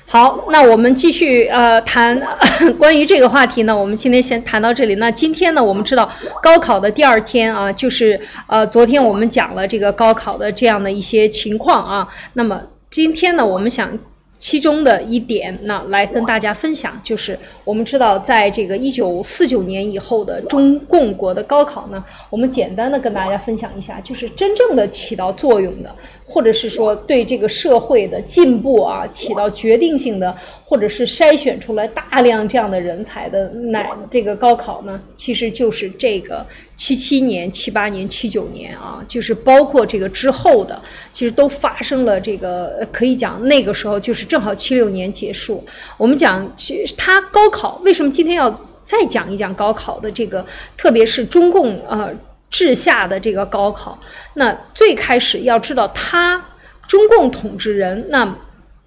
[0.06, 2.20] 好，那我们继续呃谈
[2.78, 4.94] 关于这个话题呢，我们今天先谈到这里。
[4.94, 6.08] 那今天呢，我们知道
[6.42, 13.98] 高考的第二天啊，就是呃昨天我们讲了这个高考的这样的一些情况啊，那么今天呢，我们想。
[14.36, 25.94] 其中的一点呢，来跟大家分享，就是我们知道，在这个一九四九年以后的中共国的高考呢，我们简单的跟大家分享一下，就是真正的起到作用的。
[26.28, 40.82] 或者是说对这个社会的进步啊起到决定性的，或者是筛选出来大量这样的人才的，乃这个高考呢，其实就是这个七七年、七八年、七九年啊，就是包括这个之后的，
[41.12, 45.64] 其实都发生了这个，可以讲那个时候就是正好七六年结束。
[45.96, 48.50] 我们讲，其实他高考为什么今天要
[48.82, 50.44] 再讲一讲高考的这个，
[50.76, 52.12] 特别是中共呃。
[52.48, 53.98] 治下的这个高考，
[54.34, 56.42] 那最开始要知道，他
[56.86, 58.36] 中共统治人，那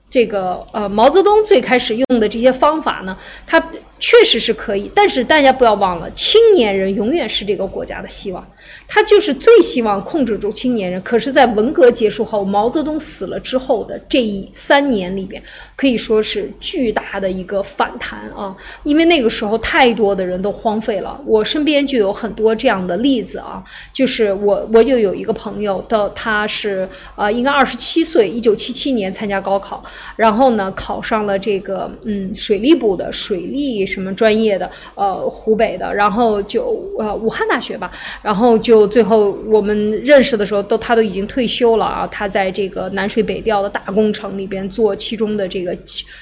[0.09, 3.15] 这个呃毛泽东最开始用的这些方法呢，
[3.45, 3.61] 他
[3.99, 8.47] 确实是可以，但是大家不要忘了，青年人永远是这个国家的希望。
[8.87, 15.41] 他就是最希望控制住青年人，可是，在文革结束后，毛泽东死了之后的这一三年里边，
[15.75, 18.55] 可以说是巨大的一个反弹啊！
[18.83, 23.63] 因为那个时候太多的人都荒废了，我身边就有很多这样的例子啊。
[23.93, 29.83] 就是我，我就有一个朋友，到他是呃，应该二十七岁，一九七七年参加高考，
[30.15, 37.89] 然后呢，考上了这个嗯水利部的水利什么专业的，呃，湖北的，然后就呃武汉大学吧，
[38.21, 38.89] 然后就。
[38.89, 42.07] 最后我们认识的时候，都他都已经退休了啊。
[42.07, 45.77] 他在这个南水北调的大工程里边做其中的这个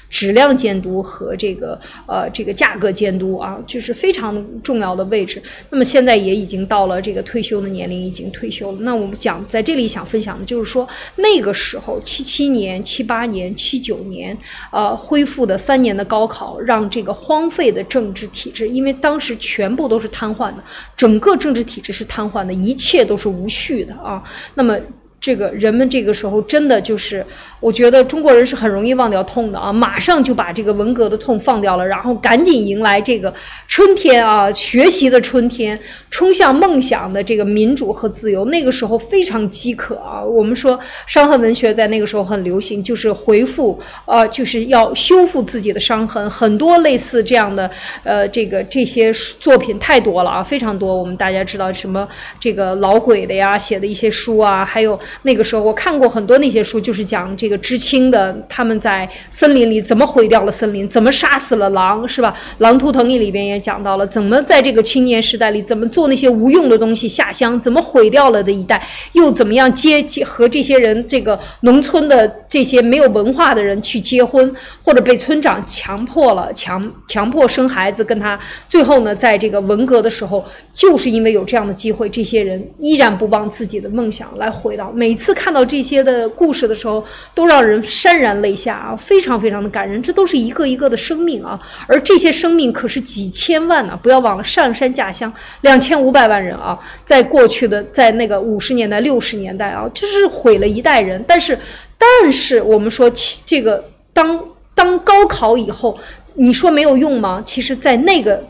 [0.09, 5.41] 质量监督和这个呃这个价格监督啊，就是非常重要的位置。
[5.69, 8.79] 那么现在也已经到了这个退休的年龄，已经退休了。
[8.81, 14.37] 那我们讲在这里想分享的就是说，那个时候七七年、七八年、七九年，
[14.71, 20.63] 呃，恢复的三年的高考，让这个荒废的政治体制，因为当时全部都是瘫痪的，
[20.95, 22.53] 整个政治体制是瘫痪的。
[22.53, 24.21] 一切都是无序的啊，
[24.53, 24.77] 那么。
[25.19, 27.25] 这个人们这个时候真的就是，
[27.59, 33.33] 我觉得中国人是很容易忘掉痛的啊，马上就把这个文革的痛放掉了，然后赶紧迎来这个
[33.67, 35.79] 春天啊，学习的春天，
[36.09, 38.45] 冲向梦想的这个民主和自由。
[38.45, 47.69] 那个时候非常饥渴啊，我们说伤痕文学在那个时候很流行，就是回复呃，就是要修复自己的伤痕，很多类似这样的
[48.03, 50.95] 呃，这个这些作品太多了啊，非常多。
[50.95, 52.07] 我们大家知道什么
[52.39, 54.97] 这个老鬼的呀，写的一些书啊，还有。
[55.23, 62.35] 那个时候我看过很多那些书，就是讲这这个知青的他们在森林里怎么毁掉了森林，怎么杀死了狼，是吧？
[62.57, 78.37] 《狼图腾》里边也讲到了怎么在这个青年时代里怎么做那些无用的东西下乡，怎么毁掉了的一代，又怎么样接结和这些人这个农村的这些没有文化的人去结婚，或者被村长强迫了强强迫生孩子跟他，
[78.67, 80.43] 最后呢，在这个文革的时候，
[80.73, 84.91] 就是因为有这样的机会，这些人依然不忘自己的梦想来回到。
[84.91, 87.01] 每次看到这些的故事的时候，
[87.37, 90.01] 都让人潸然泪下啊，非常非常的感人。
[90.01, 93.95] 这都是一个一个的生命啊，而这些生命可是几千万呢！
[94.01, 95.31] 不要忘了上山下乡
[95.61, 101.23] 两千五百万人啊，在过去的在那个五十年代、六十年代啊，就是毁了一代人。
[101.27, 101.55] 但是，
[101.95, 103.07] 但是我们说，
[103.45, 105.95] 这个当当高考以后，
[106.33, 107.43] 你说没有用吗？
[107.45, 108.43] 其实，在那个。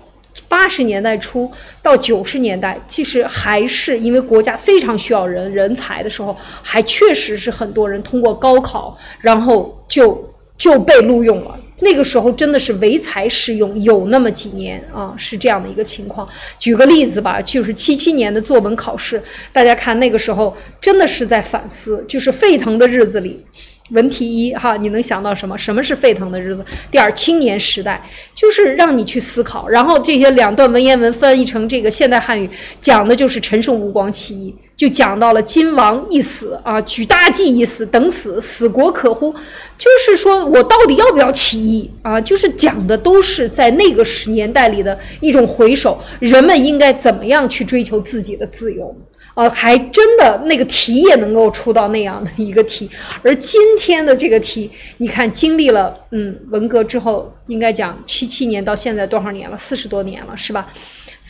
[0.50, 11.60] 八十年代初到九十年代，其实还是因为国家非常需要人人才的时候，还确实是很多人通过高考，然后就就被录用了。
[11.82, 16.28] 那个时候真的是唯才是用，有那么几年啊，是这样的一个情况。
[16.58, 19.22] 举个例子吧，就是七七年的作文考试，
[19.54, 23.46] 大家看那个时候真的是在反思，就是沸腾的日子里。
[23.90, 25.58] 文题一哈，你能想到什么？
[25.58, 26.64] 什么是沸腾的日子？
[26.92, 28.02] 第二，青年时代
[28.36, 29.68] 就是让你去思考。
[29.68, 32.50] 然后这些两段文言文翻译成这个现代汉语，
[32.82, 39.34] 讲的就是陈胜吴广起义，就讲到了金王一死啊，举大计一死，等死，死国可乎？
[39.78, 42.20] 就是说我到底要不要起义啊？
[42.20, 48.96] 就是讲的都是在那个时年代里的一种回首，人们应该怎么样去追求自己的自由。
[49.38, 52.90] 呃，还真的那个题也能够出到那样的一个题，
[53.22, 54.68] 而今天的这个题，
[54.98, 59.56] 你看经历了嗯文革之后，应该讲七七年到现在多少年了？
[59.56, 60.68] 四十多年了，是吧？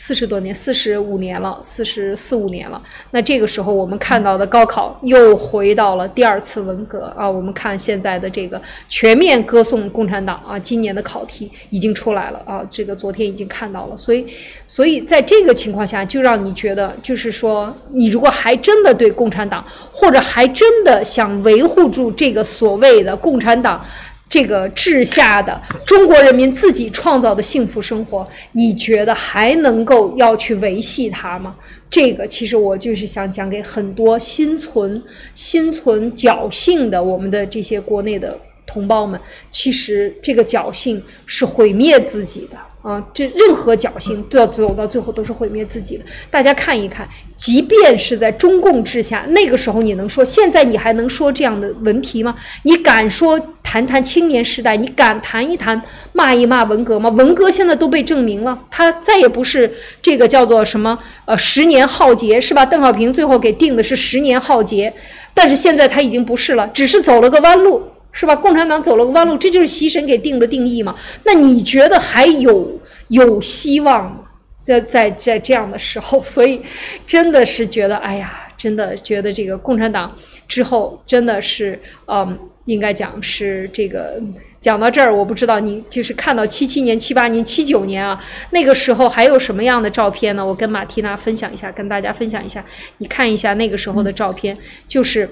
[0.00, 2.80] 四十多年，四十五年了，四十四五年了。
[3.10, 7.28] 那这个时候，我们看到的高考又回到了第二次文革啊。
[7.28, 12.64] 我们看现在的这个全面歌颂共产党啊，今年的考题已经出来了啊。
[12.70, 14.24] 这个昨天已经看到了，所以，
[14.68, 23.84] 所以在这个情况下，就让你觉得，就是说，你如果还真的对共产党，或者还真的想维护住这个所谓的共产党。
[24.28, 31.56] 这个治下的中国人民自己创造的幸福生活，你觉得还能够要去维系它吗？
[31.88, 35.02] 这个其实我就是想讲给很多心存
[35.34, 39.18] 心存侥幸的我们的这些国内的同胞们，
[39.50, 42.58] 其实这个侥幸是毁灭自己的。
[42.88, 46.04] 啊，这任何侥幸都要走到最后都是毁灭自己的。
[46.30, 52.34] 大家看一看，即便是在中共治下，那个时候你能说，现在你还能说这样的文题吗？
[52.62, 54.74] 你敢说谈谈青年时代？
[54.74, 55.82] 你敢谈一谈
[56.14, 57.10] 骂一骂文革吗？
[57.10, 59.70] 文革现在都被证明了，它再也不是
[60.00, 62.64] 这个叫做什么呃十年浩劫是吧？
[62.64, 64.94] 邓小平最后给定的是十年浩劫，
[65.34, 67.82] 但是现在他已经不是了，只是走了个弯路。
[68.10, 68.34] 是吧？
[68.34, 70.94] 共产党走了个弯路，这就是习神给定的定义嘛？
[71.24, 74.20] 那你觉得还有有希望吗？
[74.56, 76.60] 在在在这样的时候， 所以
[77.06, 80.14] 真的是觉得，哎呀，真的觉得这个共产党
[80.46, 84.20] 之后真的是，嗯，应该讲是这个
[84.60, 90.44] 讲到这儿，我不知道你就是看到七七年、七八年、七九年啊，那个时候还有什么样的照片呢？
[90.44, 92.62] 我跟马蒂娜分享一下，跟大家分享一下，
[92.98, 95.30] 你看一下那个时候的照片，就是。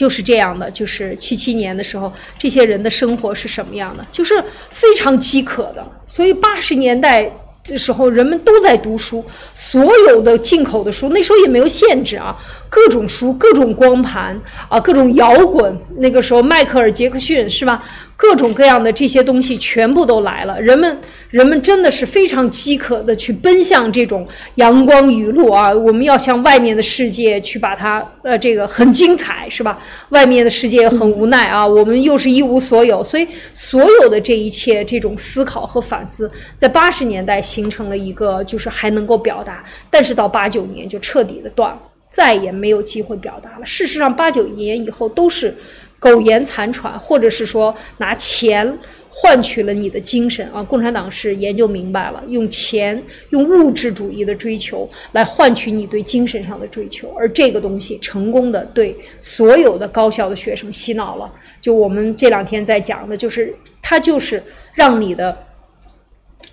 [0.00, 4.06] 就是这样的，就是七七年的时候，这些人的生活是什么样的？
[4.10, 5.86] 就是非常饥渴的。
[6.06, 7.30] 所以八十年代
[7.62, 9.22] 的时候，人们都在读书，
[9.54, 12.34] 所有的进口的书，那时候也没有限制啊，
[12.70, 14.40] 各种书，各种光盘
[14.70, 15.78] 啊，各种摇滚。
[15.98, 17.84] 那个时候，迈克尔·杰克逊是吧？
[18.20, 21.00] 各种各样的这些东西全部都来了，人们
[21.30, 25.72] 人们真的是非常饥渴的去奔向这种阳光雨露啊！
[25.72, 29.78] 我们要向外面的世界去把它，呃，这个很精彩是吧？
[30.10, 43.64] 外面的世界很无奈啊，我们又是一无所有，所以所有的这一切这种思考和反思，在八十年代形成了一个就是还能够表达，但是到八九年就彻底的断了，再也没有机会表达了。
[43.64, 45.56] 事实上，八九年以后都是。
[46.00, 48.76] 苟延残喘，或者是说拿钱
[49.08, 50.62] 换取了你的精神啊！
[50.62, 61.30] 共产党是研究明白了，用钱、用物质主义的追求来换取你对精神上的追求，而这个东西成功的对所有的高校的学生洗脑了。
[61.60, 64.42] 就我们这两天在讲的，就是它就是
[64.72, 65.46] 让你的。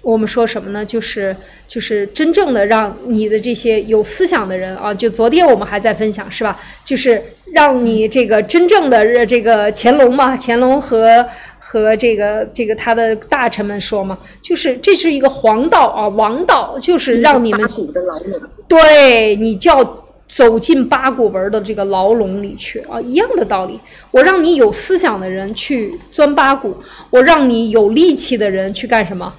[0.02, 0.86] 我们说什么呢？
[0.86, 1.36] 就是
[1.68, 6.58] 就是真正的让你的这些有思想的人啊，就昨天我们还在分享是吧？
[6.86, 7.22] 就是
[7.54, 11.26] 让你这个真正的这个乾隆嘛，乾隆和
[11.58, 23.80] 和这个这个他的大臣们说嘛，就是这是一个黄道啊，王道，就是让你们的牢笼，对你叫走进八股文的这个牢笼里去啊，一样的道理。
[24.12, 26.76] 我让你有思想的人去钻八股，
[27.10, 29.34] 我让你有力气的人去干什么？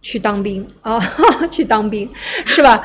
[0.00, 0.96] 去当兵啊，
[1.50, 2.08] 去当兵
[2.44, 2.84] 是吧？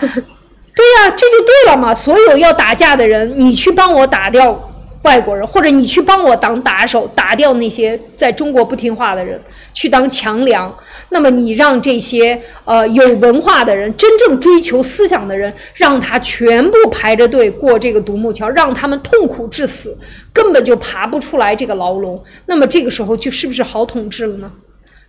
[0.76, 1.94] 对呀，这就对了嘛。
[1.94, 4.72] 所有要打架的人，你去帮我打掉
[5.04, 9.40] 外国人，或者你去帮我当打手，打掉那些在中国不听话的人，
[9.74, 10.76] 去当强梁。
[11.10, 19.96] 那么你让这些呃有文化的人，真正追求思想的人，让他全部排着队过这个独木桥，让他们痛苦致死，
[20.34, 22.24] 根本就爬不出来这个牢笼。
[22.48, 24.52] 那么这个时候就是不是好统治了呢？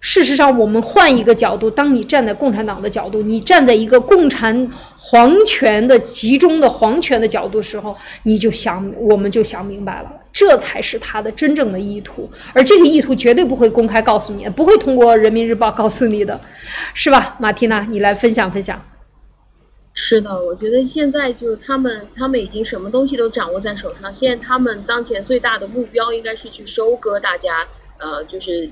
[0.06, 4.68] 事实上，我们换一个角度，当你站在共产党的角度，你站在一个共产
[5.14, 16.40] 皇权的集中的皇权的角度的时候，你就想，我们就想明白了，这才是他的真正的意图，而这个意图绝对不会公开告诉你，不会通过人民日报告诉你的，
[16.94, 18.84] 是吧，马蒂娜，你来分享分享。
[19.92, 27.64] 是的，我觉得现在就是他们，他们已经什么东西都掌握在手上，现在他们当前最大的目标应该是去收割大家，
[27.98, 28.68] 呃，就是。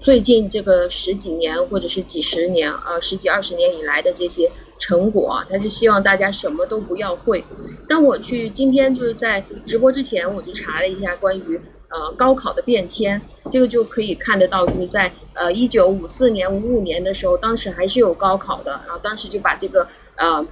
[0.00, 4.48] 最近这个十几年或者是几十年啊，十几二十年以来的这些
[4.82, 7.44] 成果，他就希望大家什么都不要会。
[7.88, 20.44] 当我去今天就是在直播之前，我就查了一下关于呃高考的变迁，这个就可以看得到，就是在呃一九五四年、五五年的时候，当时还是有高考的，然后当时就把这个呃。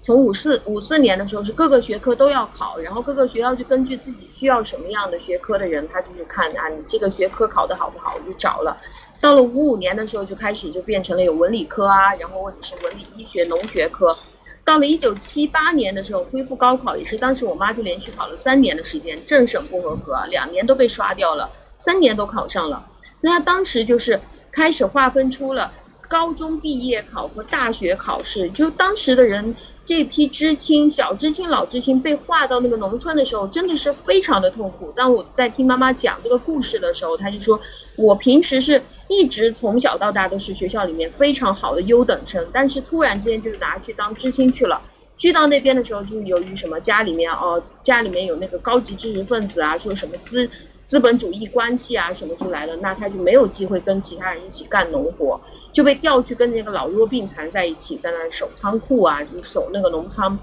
[0.00, 8.74] 从五四五四年的时候是各个学科都要考，然后各个学校就根据自己需要什么样的学科的人，他就是看啊，你这个学科考得好不好，我就找了。
[9.20, 14.16] 到了五五年的时候就开始就变成了有文理科啊，然后或者是文理医学农学科。
[14.64, 22.86] 到了一九七八年的时候恢复高考，也是当时我妈就连续考了三年的时间，政审不合格，两年都被刷掉了，三年都考上了。
[23.20, 25.72] 那当时就是开始划分出了。
[26.08, 34.92] 高中毕业考和大学考试，就当时的人这批知青、小知青、老知青被划到那个农村的时候，真的是非常的痛苦。
[34.94, 37.60] 当我在听妈妈讲这个故事的时候，她就说，
[37.96, 44.80] 我平时是一直从小到大都是学校里面非常好的优等生，但是突然之间就拿去当知青去了。
[45.16, 50.48] 去到那边的时候，就由于什么家里面哦，家里面有那个高级知识分子啊，说什么资
[50.84, 55.40] 资本主义关系啊什么就来了，那他就没有机会跟其他人一起干农活。
[55.72, 60.38] 就被调去跟那个老弱病残在一起，在那守仓库啊，就守那个农仓。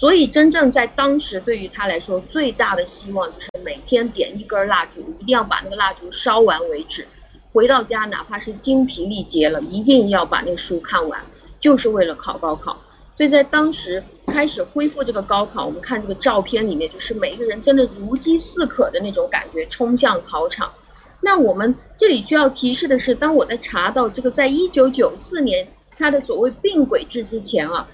[0.00, 7.06] 所以真正在当时，对于他来说，最大的希望就是每天点一根蜡烛，一定要把那个蜡烛烧完为止。
[7.52, 11.20] 回到家，哪怕是精疲力竭了，一定要把那书看完，
[11.60, 12.80] 就是为了考高考。
[13.14, 20.72] 所以在当时开始恢复这个高考，我们看这个照片里面，就是每一个人真的如饥似渴的那种感觉，冲向考场。
[21.20, 27.86] 那我们这里需要提示的是，当我在查到这个在一九九四年他的所谓并轨制之前啊，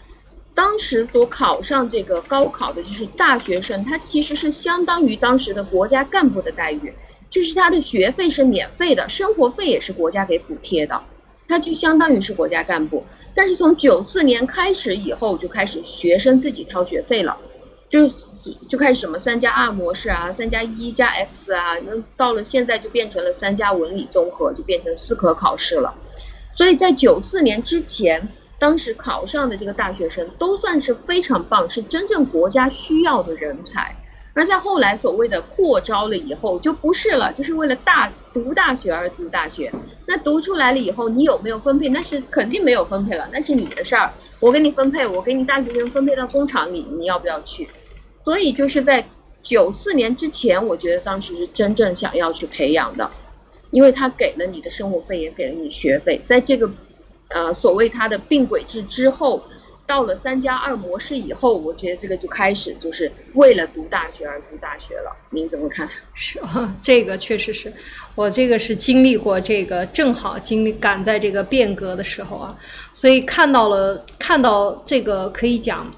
[0.57, 6.92] 当时所考上这个高考的就是大学生，他其实是相当于当时的国家干部的待遇，
[7.30, 11.00] 就是他的学费是免费的，生活费也是国家给补贴的，
[11.46, 13.04] 他就相当于是国家干部。
[13.34, 17.36] 但是从九四年开始以后，就开始学生自己掏学费了。
[17.88, 18.00] 就
[18.68, 25.94] 就开始什么三加二模式啊，三加一加 X 啊，那到了现在就变成了三加文理综合，就变成四科考试了。
[26.52, 28.28] 所以在九四年之前，
[28.59, 33.94] 当时考上的这个大学生都算是非常棒，是真正国家需要的人才。
[34.32, 39.72] 而在后来所谓的扩招了以后，就不是了，就是为了大读大学而读大学。
[40.07, 41.88] 那读出来了以后，你有没有分配？
[41.88, 44.12] 那是肯定没有分配了，那是你的事儿。
[44.38, 47.66] 我给你分配，我给你大学生分配到工厂里，你要不要去？
[48.22, 49.09] 所以就是在
[49.40, 53.11] 九四年之前，我觉得当时是真正想要去培养的，
[53.70, 56.20] 因为他给了你的生活费，也给了你学费。
[56.24, 56.70] 在这个，
[57.29, 59.43] 呃，所谓它的并轨制之后。
[59.89, 65.16] 到了三加二模式以后，我觉得这个就开始就是为了读大学而读大学了。
[65.31, 65.89] 您怎么看？
[66.12, 67.72] 是啊， 这个确实是
[68.16, 72.59] 我这个是经历过这个，正好经历赶在这个变革的时候啊，
[72.93, 75.89] 所以看到了看到这个可以讲。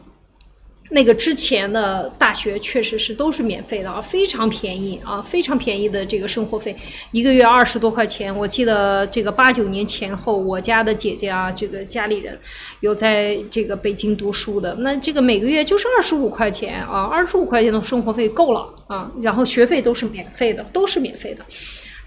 [0.90, 6.74] 那个之前的大学确实是都是免费的啊，非常便宜啊，非常便宜的这个生活费，
[7.10, 8.34] 一个月二十多块钱。
[8.34, 12.38] 我记得这个八九年前后，我家的姐姐啊，这个家里人
[12.80, 21.44] 有在这个北京读书的，那这个每个月就是二十五块钱啊，二十五块钱的生活费够了啊，然后学费都是免费的，都是免费的。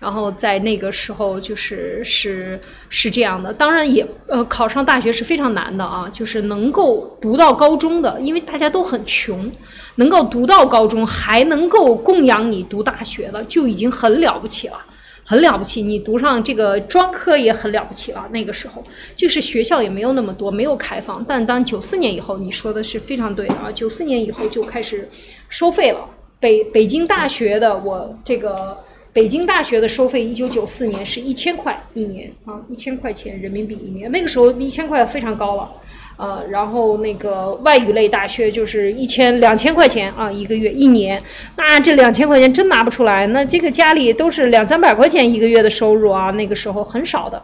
[0.01, 9.51] 然后在那个时候，就是是是这样的，当然也呃考上大学是非常难的啊，就是能够读到高中的，因为大家都很穷，
[9.97, 14.77] 能够读到高中还能够供养你读大学的，就已经很了不起了，
[15.23, 15.83] 很了不起。
[15.83, 18.27] 你读上这个专科也很了不起了。
[18.31, 18.83] 那个时候
[19.15, 21.23] 就是学校也没有那么多，没有开放。
[21.27, 25.07] 但当九四年以后，你说的是非常对的啊，九四年以后就开始
[25.47, 25.99] 收费了。
[26.39, 28.79] 北北京大学的我这个。
[29.13, 34.09] 北京大学的收费，一九九四年是一千块一年啊，一千块钱人民币一年。
[34.09, 35.69] 那个时候一千块非常高了，
[36.15, 41.21] 呃，然后那个外语类大学就是一千两千块钱啊，一个月一年。
[41.57, 47.43] 那这两千块钱真拿不出来，那这个家里都是两三百块钱一个月的收入啊，那个时候很少的。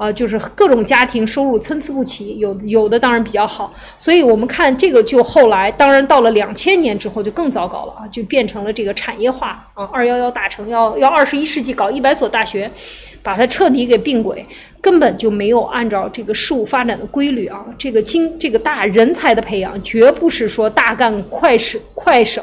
[0.00, 12.70] 啊，就是各种家庭收入参差不齐，有有的当然比较好，所以我们看这个就后来，当然到了两千年之后就更糟糕了啊，就变成了这个产业化啊，二幺幺大城要要二十一世纪搞一百所大学，
[13.22, 14.46] 把它彻底给并轨，
[14.80, 22.42] 根本就没有按照这个事物发展的规律啊，这个经这个大人才的培养绝不是说大干快省快省，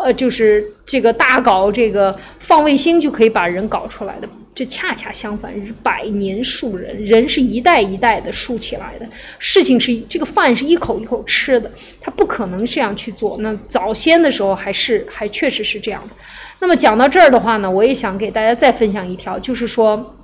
[0.00, 4.28] 呃，就是这个大搞这个放卫星就可以把人搞出来的。
[4.60, 9.08] 这恰恰相反，是百年树人，人是一代一代的树起来的。
[9.38, 13.38] 事情是这个饭是一口一口吃的，他不可能这样去做。
[13.40, 16.14] 那早先的时候还是还确实是这样的。
[16.58, 20.14] 那么讲到这儿的话呢，我也想给大家再分享一条，就是说，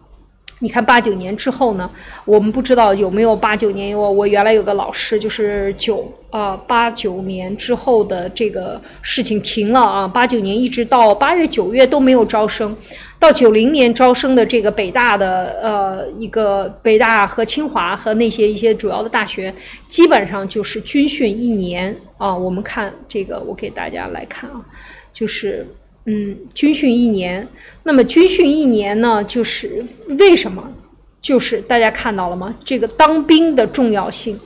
[0.61, 1.91] 你看八九年之后呢，
[2.25, 12.75] 我们不知道有没有八九年，我我原来有个老师就是九啊八九年之后的这个事情停了啊，八九年一直到八月九月都没有招生，
[13.19, 19.55] 到九零年招生的这个北大的呃一个北大和清华和那些一些主要的大学，
[19.89, 22.35] 基本上就是军训一年啊。
[22.35, 24.65] 我们看这个，我给大家来看啊，
[25.13, 25.67] 就是。
[26.07, 27.47] 嗯，军训一年，
[27.83, 29.85] 那么军训一年呢，就是
[30.19, 30.73] 为什么？
[31.21, 32.55] 就是大家看到了吗？
[32.65, 34.39] 这个当兵的重要性。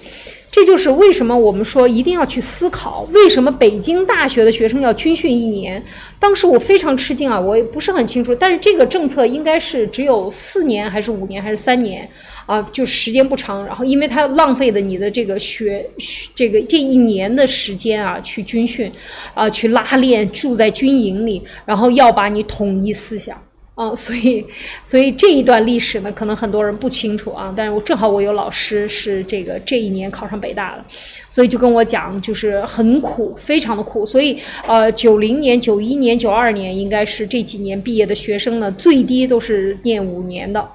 [0.50, 5.80] 这就是为什么我们说一定要去思考，为什么北京大学的学生要军训一年？
[6.18, 12.08] 当时我非常吃惊啊，我也不是很清楚，但是这个政策应该是只有四年还是五年还是三年
[12.46, 12.60] 啊？
[12.72, 15.88] 就时间不长，然后因为它浪费的你的这个学
[16.34, 18.90] 这个这一年的时间啊，去军训
[19.34, 23.40] 啊，去拉练，住在军营里，然后要把你统一思想。
[23.80, 24.44] 啊，所以，
[24.84, 27.50] 所以这一段历史呢，可能很多人不清楚啊。
[27.56, 30.84] 但是我正好我有老师是这个这一年考上北大的，
[31.30, 34.04] 所以就跟我讲，就是很苦，非常的苦。
[34.04, 40.68] 所以，呃，九零年、九一年、九二年应该是这几年毕业的学生呢，最低都是念五年的。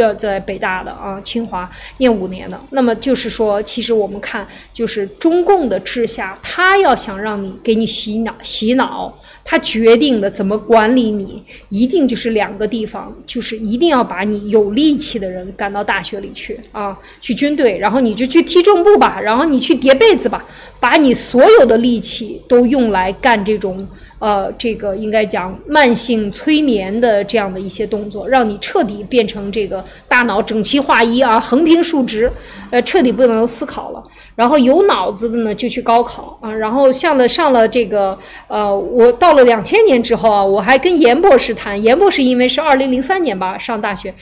[0.00, 9.12] 要在北大的啊，清华念五年的，那么就是说，其实我们看，就是中共的治下，他要想让你给你洗脑，洗脑，
[9.44, 20.44] 他决定的怎么管理你，一定就是两个地方，就是一定要把你有力气的人赶到大学里去啊，去军队，然后你就去踢正步吧，然后你去叠被子吧，
[20.78, 23.86] 把你所有的力气都用来干这种。
[24.20, 32.30] 呃，这个应该讲慢性催眠的这样的一些动作，让你彻底变成这个大脑整齐划一啊，横平竖直，
[32.70, 34.04] 呃，彻底不能思考了。
[34.40, 36.50] 然后有脑子的呢，就去高考啊。
[36.50, 38.18] 然后上了上了这个，
[38.48, 44.14] 呃，我到了两千年之后啊，我还跟严博士谈，严博士因为是二零零三年吧上大学。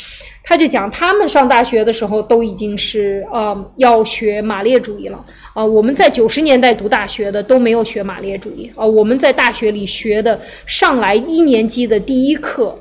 [0.42, 5.20] 他就讲，他们上大学的时候都已经是呃要学马列主义了
[5.54, 5.64] 啊。
[5.64, 8.84] 我们在九十年代读大学的都没有学马列主义啊。
[8.84, 12.76] 我们在大学里学的上来一年级的第一课。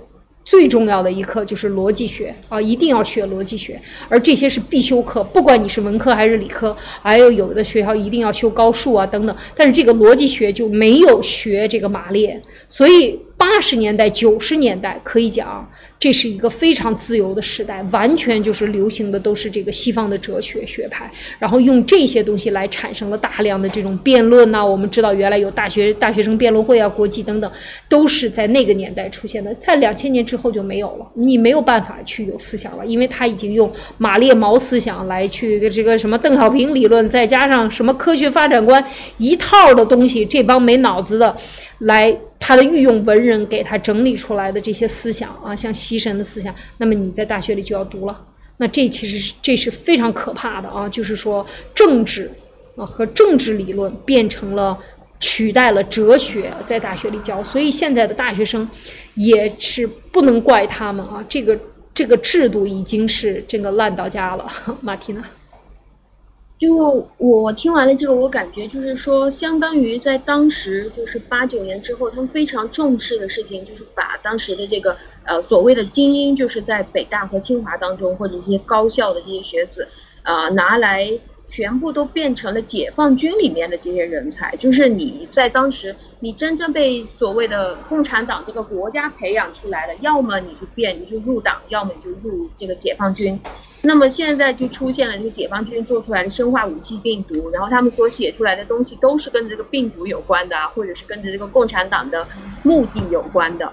[0.47, 3.77] 最重要的一课就是逻辑学啊，一定要学逻辑学，
[4.07, 9.35] 而这些是必修课，不管你是文科还是理科，还有有的学校一定要修高数啊等等。
[9.53, 15.69] 但是这个逻辑学就没有学这个马列，所以八十年代、九十年代可以讲。
[15.99, 24.63] 这是一个非常自由的时代，完全就是流行的都是这个西方的哲学学派，然后用这些东西来产生了大量的这种辩论呐。
[24.63, 27.51] 我们知道原来有大学大学生辩论会啊，国际等等，
[27.89, 29.51] 都是在那个年代出现的。
[29.55, 38.83] 在两千年之后就没有了，你没有办法去有思想了，因为他已经用马列毛思想来去这个什么邓小平理论，再加上什么科学发展观
[39.17, 41.35] 一套的东西，这帮没脑子的。
[41.79, 48.25] 来，他的御用文人给他整理出来的这些思想啊，像西神的思想，那么你在大学里就要读了。
[48.57, 52.31] 那这其实是这是非常可怕的啊，就是说政治
[52.75, 54.77] 啊和政治理论变成了
[55.19, 57.43] 取代了哲学，在大学里教。
[57.43, 58.67] 所以现在的大学生
[59.15, 61.59] 也是不能怪他们啊，这个
[61.93, 64.47] 这个制度已经是这个烂到家了，
[64.81, 65.23] 马蒂娜。
[66.57, 79.87] 就我听完了这个，我感觉就是说，相当于在当时就是八九年之后，他们非常重视的事情，就是把当时的这个呃所谓的精英，就是在北大和清华当中或者一些高校的这些学子，
[80.23, 81.07] 啊拿来
[81.45, 84.55] 全部都变成了解放军里面的这些人才。
[84.55, 93.39] 就是你在当时，你真正被所谓的共产党这个国家培养出来了，要么你就变，你就入党，要么你就入这个解放军。
[93.87, 102.27] 那么现在就出现了这个解放军做出来的生化武器病毒，然后他们所写出来的东西都是跟这个病毒有关的，或者是跟着这个共产党的
[102.63, 103.71] 目的有关的。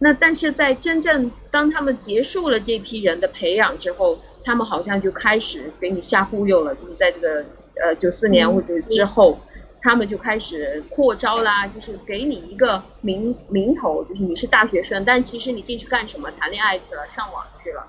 [0.00, 7.42] 那但是在真正当他们结束了这批人的培养之后，他们好像就开始给你瞎忽悠了，就是在这个
[7.82, 9.38] 呃九四年或者之后，
[9.80, 16.30] 他们就开始扩招啦，就是给你一个名名头，就是你是大学生，但其实你进去干什么？
[16.38, 17.86] 谈恋爱去了，上网去了。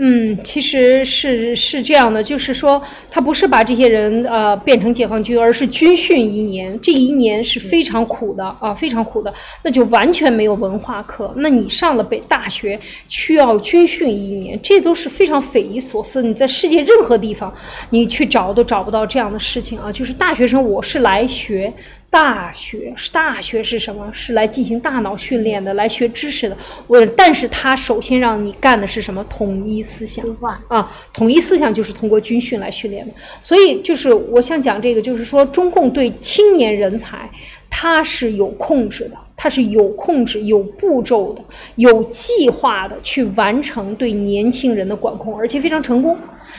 [0.00, 2.80] 嗯，其实是是这样的，就是说，
[3.10, 9.34] 他不是把这些人呃变成解放军，而是军训一年，这一年是非常苦的啊，非常苦的，
[9.64, 11.34] 那就完全没有文化课。
[11.38, 12.78] 那你上了北大学，
[13.08, 16.22] 需要军训一年，这都是非常匪夷所思。
[16.22, 17.52] 你在世界任何地方，
[17.90, 19.90] 你去找都找不到这样的事情啊。
[19.90, 21.72] 就是大学生，我是来学。
[22.10, 24.10] 大学是大学是什么？
[24.12, 26.56] 是来进行大脑训练的，来学知识的。
[26.86, 29.22] 我，但是他首先让你干的是什么？
[29.28, 30.24] 统一思想
[30.68, 30.90] 啊！
[31.12, 33.12] 统一思想就是通过军训来训练的。
[33.40, 37.30] 所以就是我想讲这个，就是说中共对青年人才。
[37.70, 41.44] 它是有控制的，它是有控制、有步骤的、
[41.76, 46.16] 有计划的去完成对年轻人的管控，而且非常成功。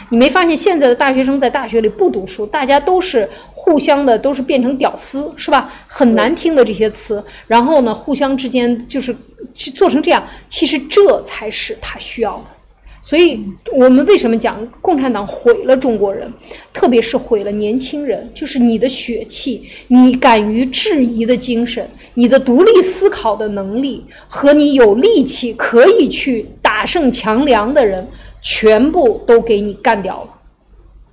[0.10, 5.72] 你没发现现在的大学生在大学里不读书，大家都是互相的，都是变成屌丝，是吧？
[5.88, 9.16] 很难听的这些词，然后呢，互相之间就是
[9.54, 12.46] 去做成这样，其实这才是他需要的。
[13.02, 13.44] 所以，
[13.78, 16.32] 我们为什么讲共产党毁了中国人，
[16.74, 18.30] 特别是毁了年轻人？
[18.36, 28.06] 就是你的血气，你敢于质疑的精神，你的独立思考的能力，和你有力气可以去打胜强梁的人，
[28.42, 30.36] 全部都给你干掉了。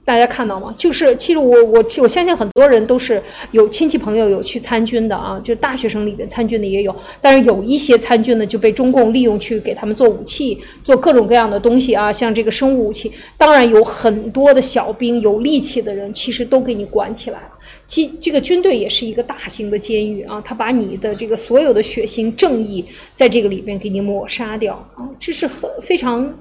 [0.05, 0.73] 大家看到吗？
[0.79, 3.21] 就是其实我我我相信很多人都是
[3.51, 13.13] 有亲戚朋友有去参军的啊，就大学生里边参军的也有，但是有一些参军的就被中共利用去给他们做武器，做各种各样的东西啊，像这个生物武器。
[13.37, 17.49] 当然有很多的小兵有力气的人，其实都给你管起来了。
[17.89, 26.33] 其这个军队也是一个大型的监狱啊，他把你的这个所有的血腥正义在这个里边给你抹杀掉啊，这是很非常。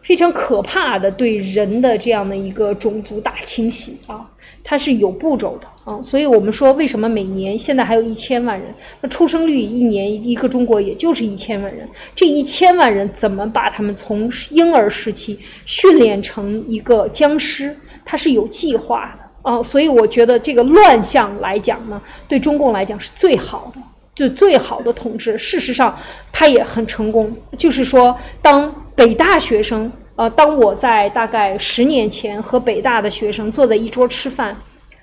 [0.00, 4.26] 非常可怕的对人的这样的一个种族大清洗啊，
[4.64, 11.86] 它是有步骤的啊，所以我们说为什么每年现在还有一千万人，那出生率一年一个中国也就是一千万人，
[12.16, 23.80] 这一千万人怎么把他们从婴儿时期训练成一个僵尸，它是有计划的啊，所以我觉得这个乱象来讲呢，对中共来讲是最好的，
[24.14, 25.94] 就最好的统治，事实上
[26.32, 28.74] 它也很成功，就是说当。
[29.00, 34.54] 北大学生，呃，当我在大概十年前和北大的学生坐在一桌吃饭，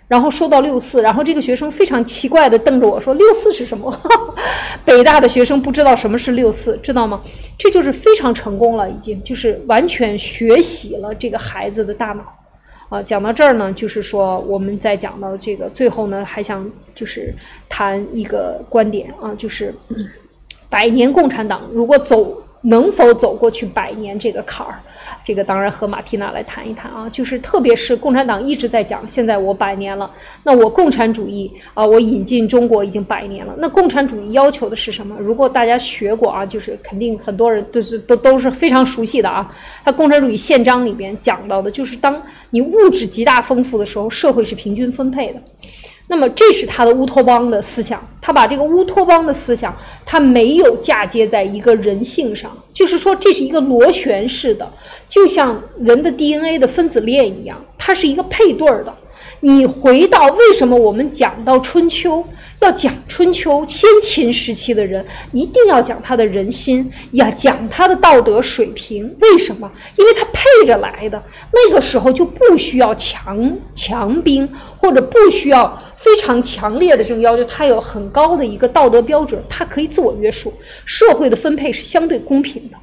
[0.07, 3.99] 然后说到六四，然后这个学生非常奇怪的瞪着我说：“六四是什么？”
[4.85, 7.19] 北大的学生不知道什么是六四，知道吗？
[7.57, 12.23] 这就是非常成功了，已经就是完全学习了这个孩子的大脑。
[12.89, 17.33] 啊，讲到这儿呢，就是说我们在讲到这个最后呢，还想就是
[17.67, 19.73] 谈一个观点啊，就是
[20.69, 22.43] 百年共产党如果走。
[22.61, 24.79] 能否走过去百年这个坎儿？
[25.23, 27.07] 这个当然和马蒂娜来谈一谈啊。
[27.09, 30.11] 就是特别是共产党一直在讲，现在我百年了，
[30.43, 33.55] 那我共产主义啊，我引进中国已经百年了。
[33.59, 35.15] 那共产主义要求的是什么？
[35.19, 39.49] 如果大家学过啊，就是肯定很多人都是都都是非常熟悉的啊。
[39.85, 45.41] 它共产主义宪章里边讲到的就是，当你物质极大丰富的时候，社会是平均分配的。
[46.09, 54.71] 那么这是他的乌托邦的思想，他把这个乌托邦的思想，他没有嫁接在一个人性上，就是说这是一个螺旋式的，
[55.07, 58.93] 就像人的 DNA 的分子链一样，它是一个配对儿的。
[59.41, 62.25] 你回到为什么我们讲到春秋
[62.59, 69.15] 要讲春秋先秦时期的人，一定要讲他的人心，呀，讲他的道德水平？
[69.19, 69.71] 为什么？
[69.95, 71.21] 因为他配着来的。
[71.51, 80.51] 那个时候就不需要强强兵，或者不需要非常强烈的这种要求，他有很高的一个道德标准，他可以自我约束。
[80.83, 82.77] 社会的分配是相对公平的。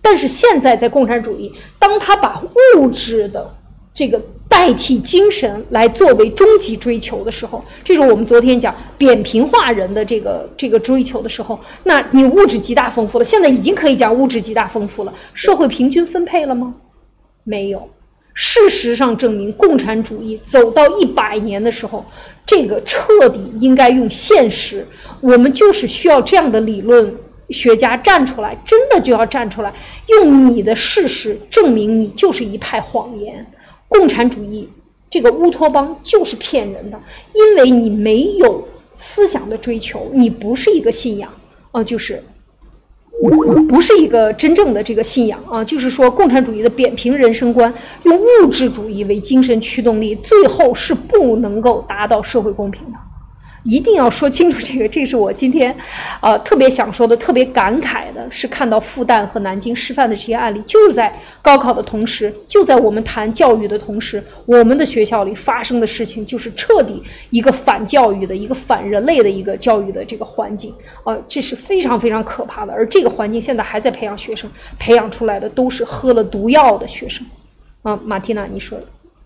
[0.00, 2.42] 但是现在在共产主义，当他把
[2.76, 3.54] 物质的
[3.98, 4.22] 这个。
[4.50, 16.74] 代替精神来作为终极追求的时候，这是我们昨天讲扁平化人的这个这个追求的时候，那你物质极大丰富了，现在已经可以讲物质极大丰富了，社会平均分配了吗？
[17.44, 17.88] 没有。
[18.32, 22.04] 事实上证明，共产主义走到一百年的时候，
[22.46, 24.84] 这个彻底应该用现实，
[25.20, 27.14] 我们就是需要这样的理论
[27.50, 29.72] 学家站出来，真的就要站出来，
[30.08, 33.46] 用你的事实证明你就是一派谎言。
[33.88, 34.68] 共产主义
[35.10, 37.00] 这个乌托邦就是骗人的，
[37.34, 41.30] 因为你没有思想的追求，你不是一个信仰，
[41.72, 42.22] 啊，就是
[43.68, 47.72] 不是一个真正的这个信仰啊，就是说共产主义的扁平人生观，
[48.02, 52.98] 用物质主义为精神驱动力，最后是不能够达到社会公平的。
[53.64, 55.74] 一定要说清楚这个， 这是我今天，
[56.20, 72.72] 呃，特别想说的、特别感慨的，是看到复旦和南京师范的这些案例，就是在高考的同时，就在我们谈教育的同时，我们的学校里发生的事情，就是彻底一个反教育的、一个反人类的一个教育的这个环境，呃，这是非常非常可怕的。
[72.72, 77.26] 而这个环境现在还在培养学生，培养出来的都是喝了毒药的学生。
[77.82, 78.78] 啊，马蒂娜，你说，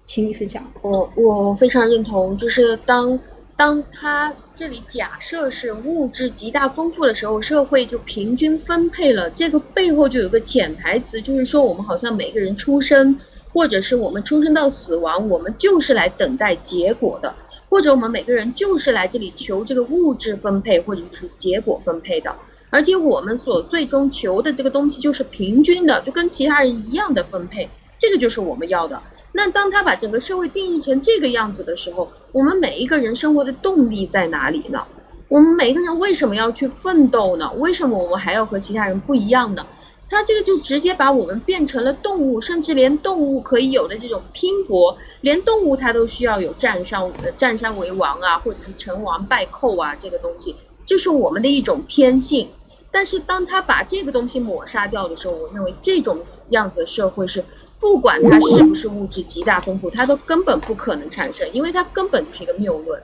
[0.06, 0.62] 请你分享。
[0.82, 3.18] 我我非常认同，就是当。
[3.62, 9.30] 当他这里假设是物质极大丰富的时候，社会就平均分配了。
[9.30, 13.20] 这个背后就有个潜台词，就是说我们好像每个人出生，
[13.52, 17.36] 或者是我们出生到死亡，我们就是来等待结果的，
[17.68, 22.34] 或者我们每个人就是来这里求这个物质分配，或者是结果分配的。
[22.70, 29.00] 而且我们所最终求的这个东西就是平均的，就跟其他人一样的分配，这个就是我们要的。
[29.32, 34.86] 那当他把整个社会定义成这个样子的时候，我们每一个人生活的动力在哪里呢？
[35.28, 37.50] 我们每一个人为什么要去奋斗呢？
[37.56, 39.66] 为什么我们还要和其他人不一样呢？
[40.10, 50.54] 他这个就直接把我们变成了动物，甚至连动物可以有的这种拼搏，连动物它都需要有占山呃占山为王啊，或者是成王败寇啊，这个东西
[50.84, 52.50] 就是我们的一种天性。
[52.90, 56.18] 但是当他把这个东西抹杀掉的时候，我认为这种
[56.50, 57.42] 样子的社会是，
[57.82, 63.02] 不管它是不是物质极大丰富，它都根本不可能产生，因为它根本就是一个谬论。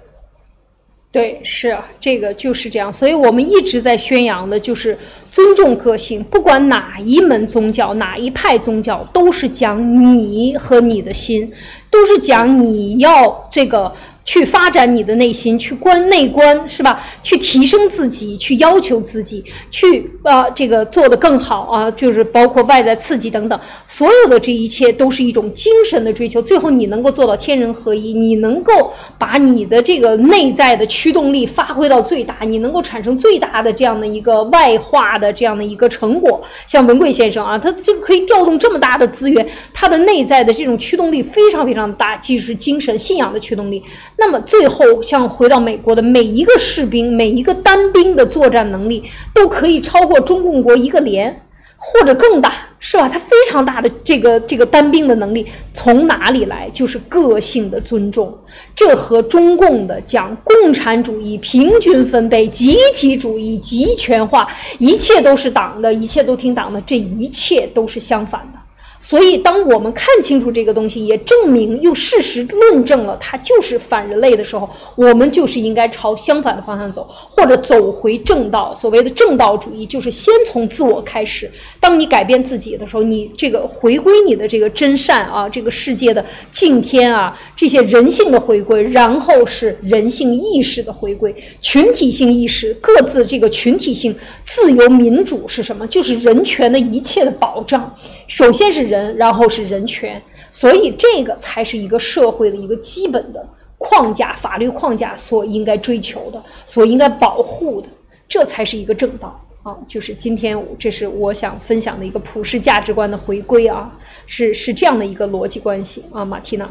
[1.10, 4.96] 对，是这个就是这样，所以我们一直在宣扬的就是
[5.32, 11.52] 尊重个性，不管哪一门宗教、哪一派宗教，都是讲你和你的心，
[11.90, 13.92] 都是讲你要这个。
[14.28, 17.02] 去发展你的内心，去观内观，是吧？
[17.22, 26.42] 去提升自己，去要求自己，去啊，这个做得更好啊，就是包括外在刺激等等，所有的这一切都是一种精神的追求。
[26.42, 36.38] 最后你能够做到天人合一，你能够把你的这个内在的驱动力发挥到最大，你能够产生最大的这样的一个外化的这样的一个成果。
[36.66, 43.82] 像文贵先生啊，他就可以调动这么大的资源，他的内在的这种驱动力非常非常大，既是精神信仰的驱动力。
[44.20, 51.46] 那么最后，像回到美国的每一个士兵，每一个单兵的作战能力，都可以超过中共国一个连，
[51.76, 53.08] 或者更大，是吧？
[53.08, 56.68] 他非常大的这个这个单兵的能力从哪里来？
[56.74, 58.36] 就是个性的尊重。
[58.74, 64.48] 这和中共的讲共产主义平均分配、集体主义集权化，
[64.80, 68.57] 一切都是党的，一切都听党的，这一切都是相反的。
[69.00, 78.74] 所以，当我们看清楚这个东西，也证明用事实论证了它就是反人类的时候，我们就是应该朝相反的方向走，或者走回正道。
[78.74, 81.50] 所谓的正道主义，就是先从自我开始。
[81.80, 95.86] 当你改变自己的时候，你这个回归你的这个真善啊，这个世界的敬天啊，这些人性的回归，然后是人性意识的回归，群体性意识，各自这个群体性自由民主是什么？
[95.86, 97.94] 就是人权的一切的保障。
[98.26, 100.20] 首先是人，然后是人权，
[100.50, 103.46] 所以这个才是一个社会的一个基本的
[103.78, 107.88] 框架，法律框架所应该追求的，所应该保护的，
[108.28, 109.76] 这才是一个正道啊！
[109.86, 116.68] 就是今天，这是我想分享的一个普世价值观的回归啊，是是这样的一个逻辑关系啊，马蒂娜。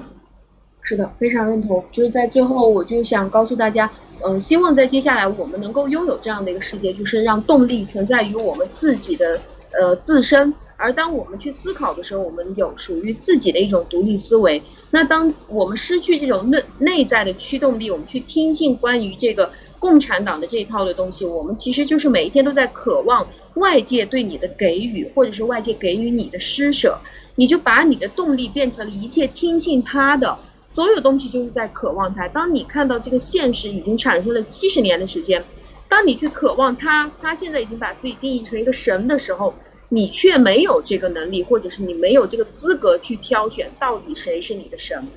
[0.82, 1.84] 是的，非常认同。
[1.92, 3.90] 就是在最后，我就想告诉大家，
[4.26, 9.40] 嗯，希望在接下来我们能够拥有这样的一个世界，就是让动力存在于我们自己的
[9.78, 10.54] 呃自身。
[10.80, 14.62] 而当我们去思考的时候，我们有属于自己的一种独立思维。
[14.92, 27.00] 那当我们失去这种内内在的驱动力，我们去听信关于这个共产党的这一套的东西，我们其实就是每一天都在渴望外界对你的给予，或者是外界给予你的施舍。
[27.34, 32.28] 你就把你的动力变成了一切听信他的所有东西，就是在渴望他。
[32.28, 35.44] 当你看到这个现实已经产生了七十年的时间，
[35.90, 39.56] 当你去渴望他，他现在已经把自己定义成一个神的时候。
[39.90, 45.08] 你却没有这个能力，或者是你没有这个资格去挑选到底谁是你的神。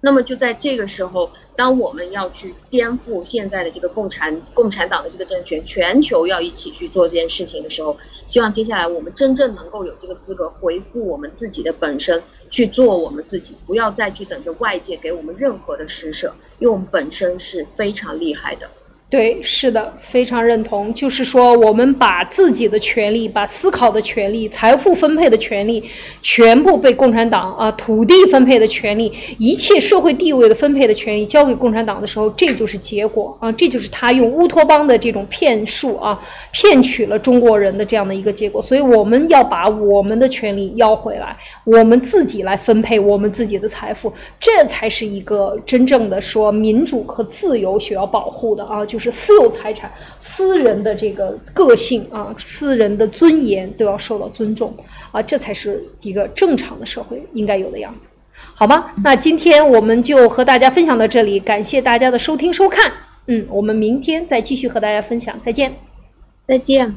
[0.00, 7.96] 那么就在这个时候，当我们要去颠覆现在的这个共产共产党的这个政权，全球要一起去做这件事情的时候，
[8.26, 18.70] 希望接下来我们真正能够有这个资格回复我们自己的本身，去做我们自己，不要再去等着外界给我们任何的施舍，因为我们本身是非常厉害的。
[19.14, 20.92] 对，是的，非常认同。
[20.92, 25.84] 就是说，我们把自己的权利、把思考的权利、财富分配的权利，
[26.20, 38.60] 全部被共产党啊，土地分配的权利，一切社会地位的分配的权利交给共产党的时候，这就是结果啊，这就是他用乌托邦的这种骗术啊，骗取了中国人的这样的一个结果。
[38.60, 49.03] 所以，我们要把我们的权利要回来，我们自己来分配我们自己的财富，这才是一个真正的说民主和自由需要保护的啊，就是。
[49.10, 54.74] 是私有财产，私人的这个个性啊，私人的尊严都要受到尊重
[55.12, 58.08] 啊，这才是一个正常的社会应该有的样子，
[58.54, 58.90] 好吗？
[59.02, 62.92] 那今天我们就和大家分享到这里，感谢大家的收听收看，
[63.26, 65.74] 嗯，我们明天再继续和大家分享，再见，
[66.46, 66.94] 再见。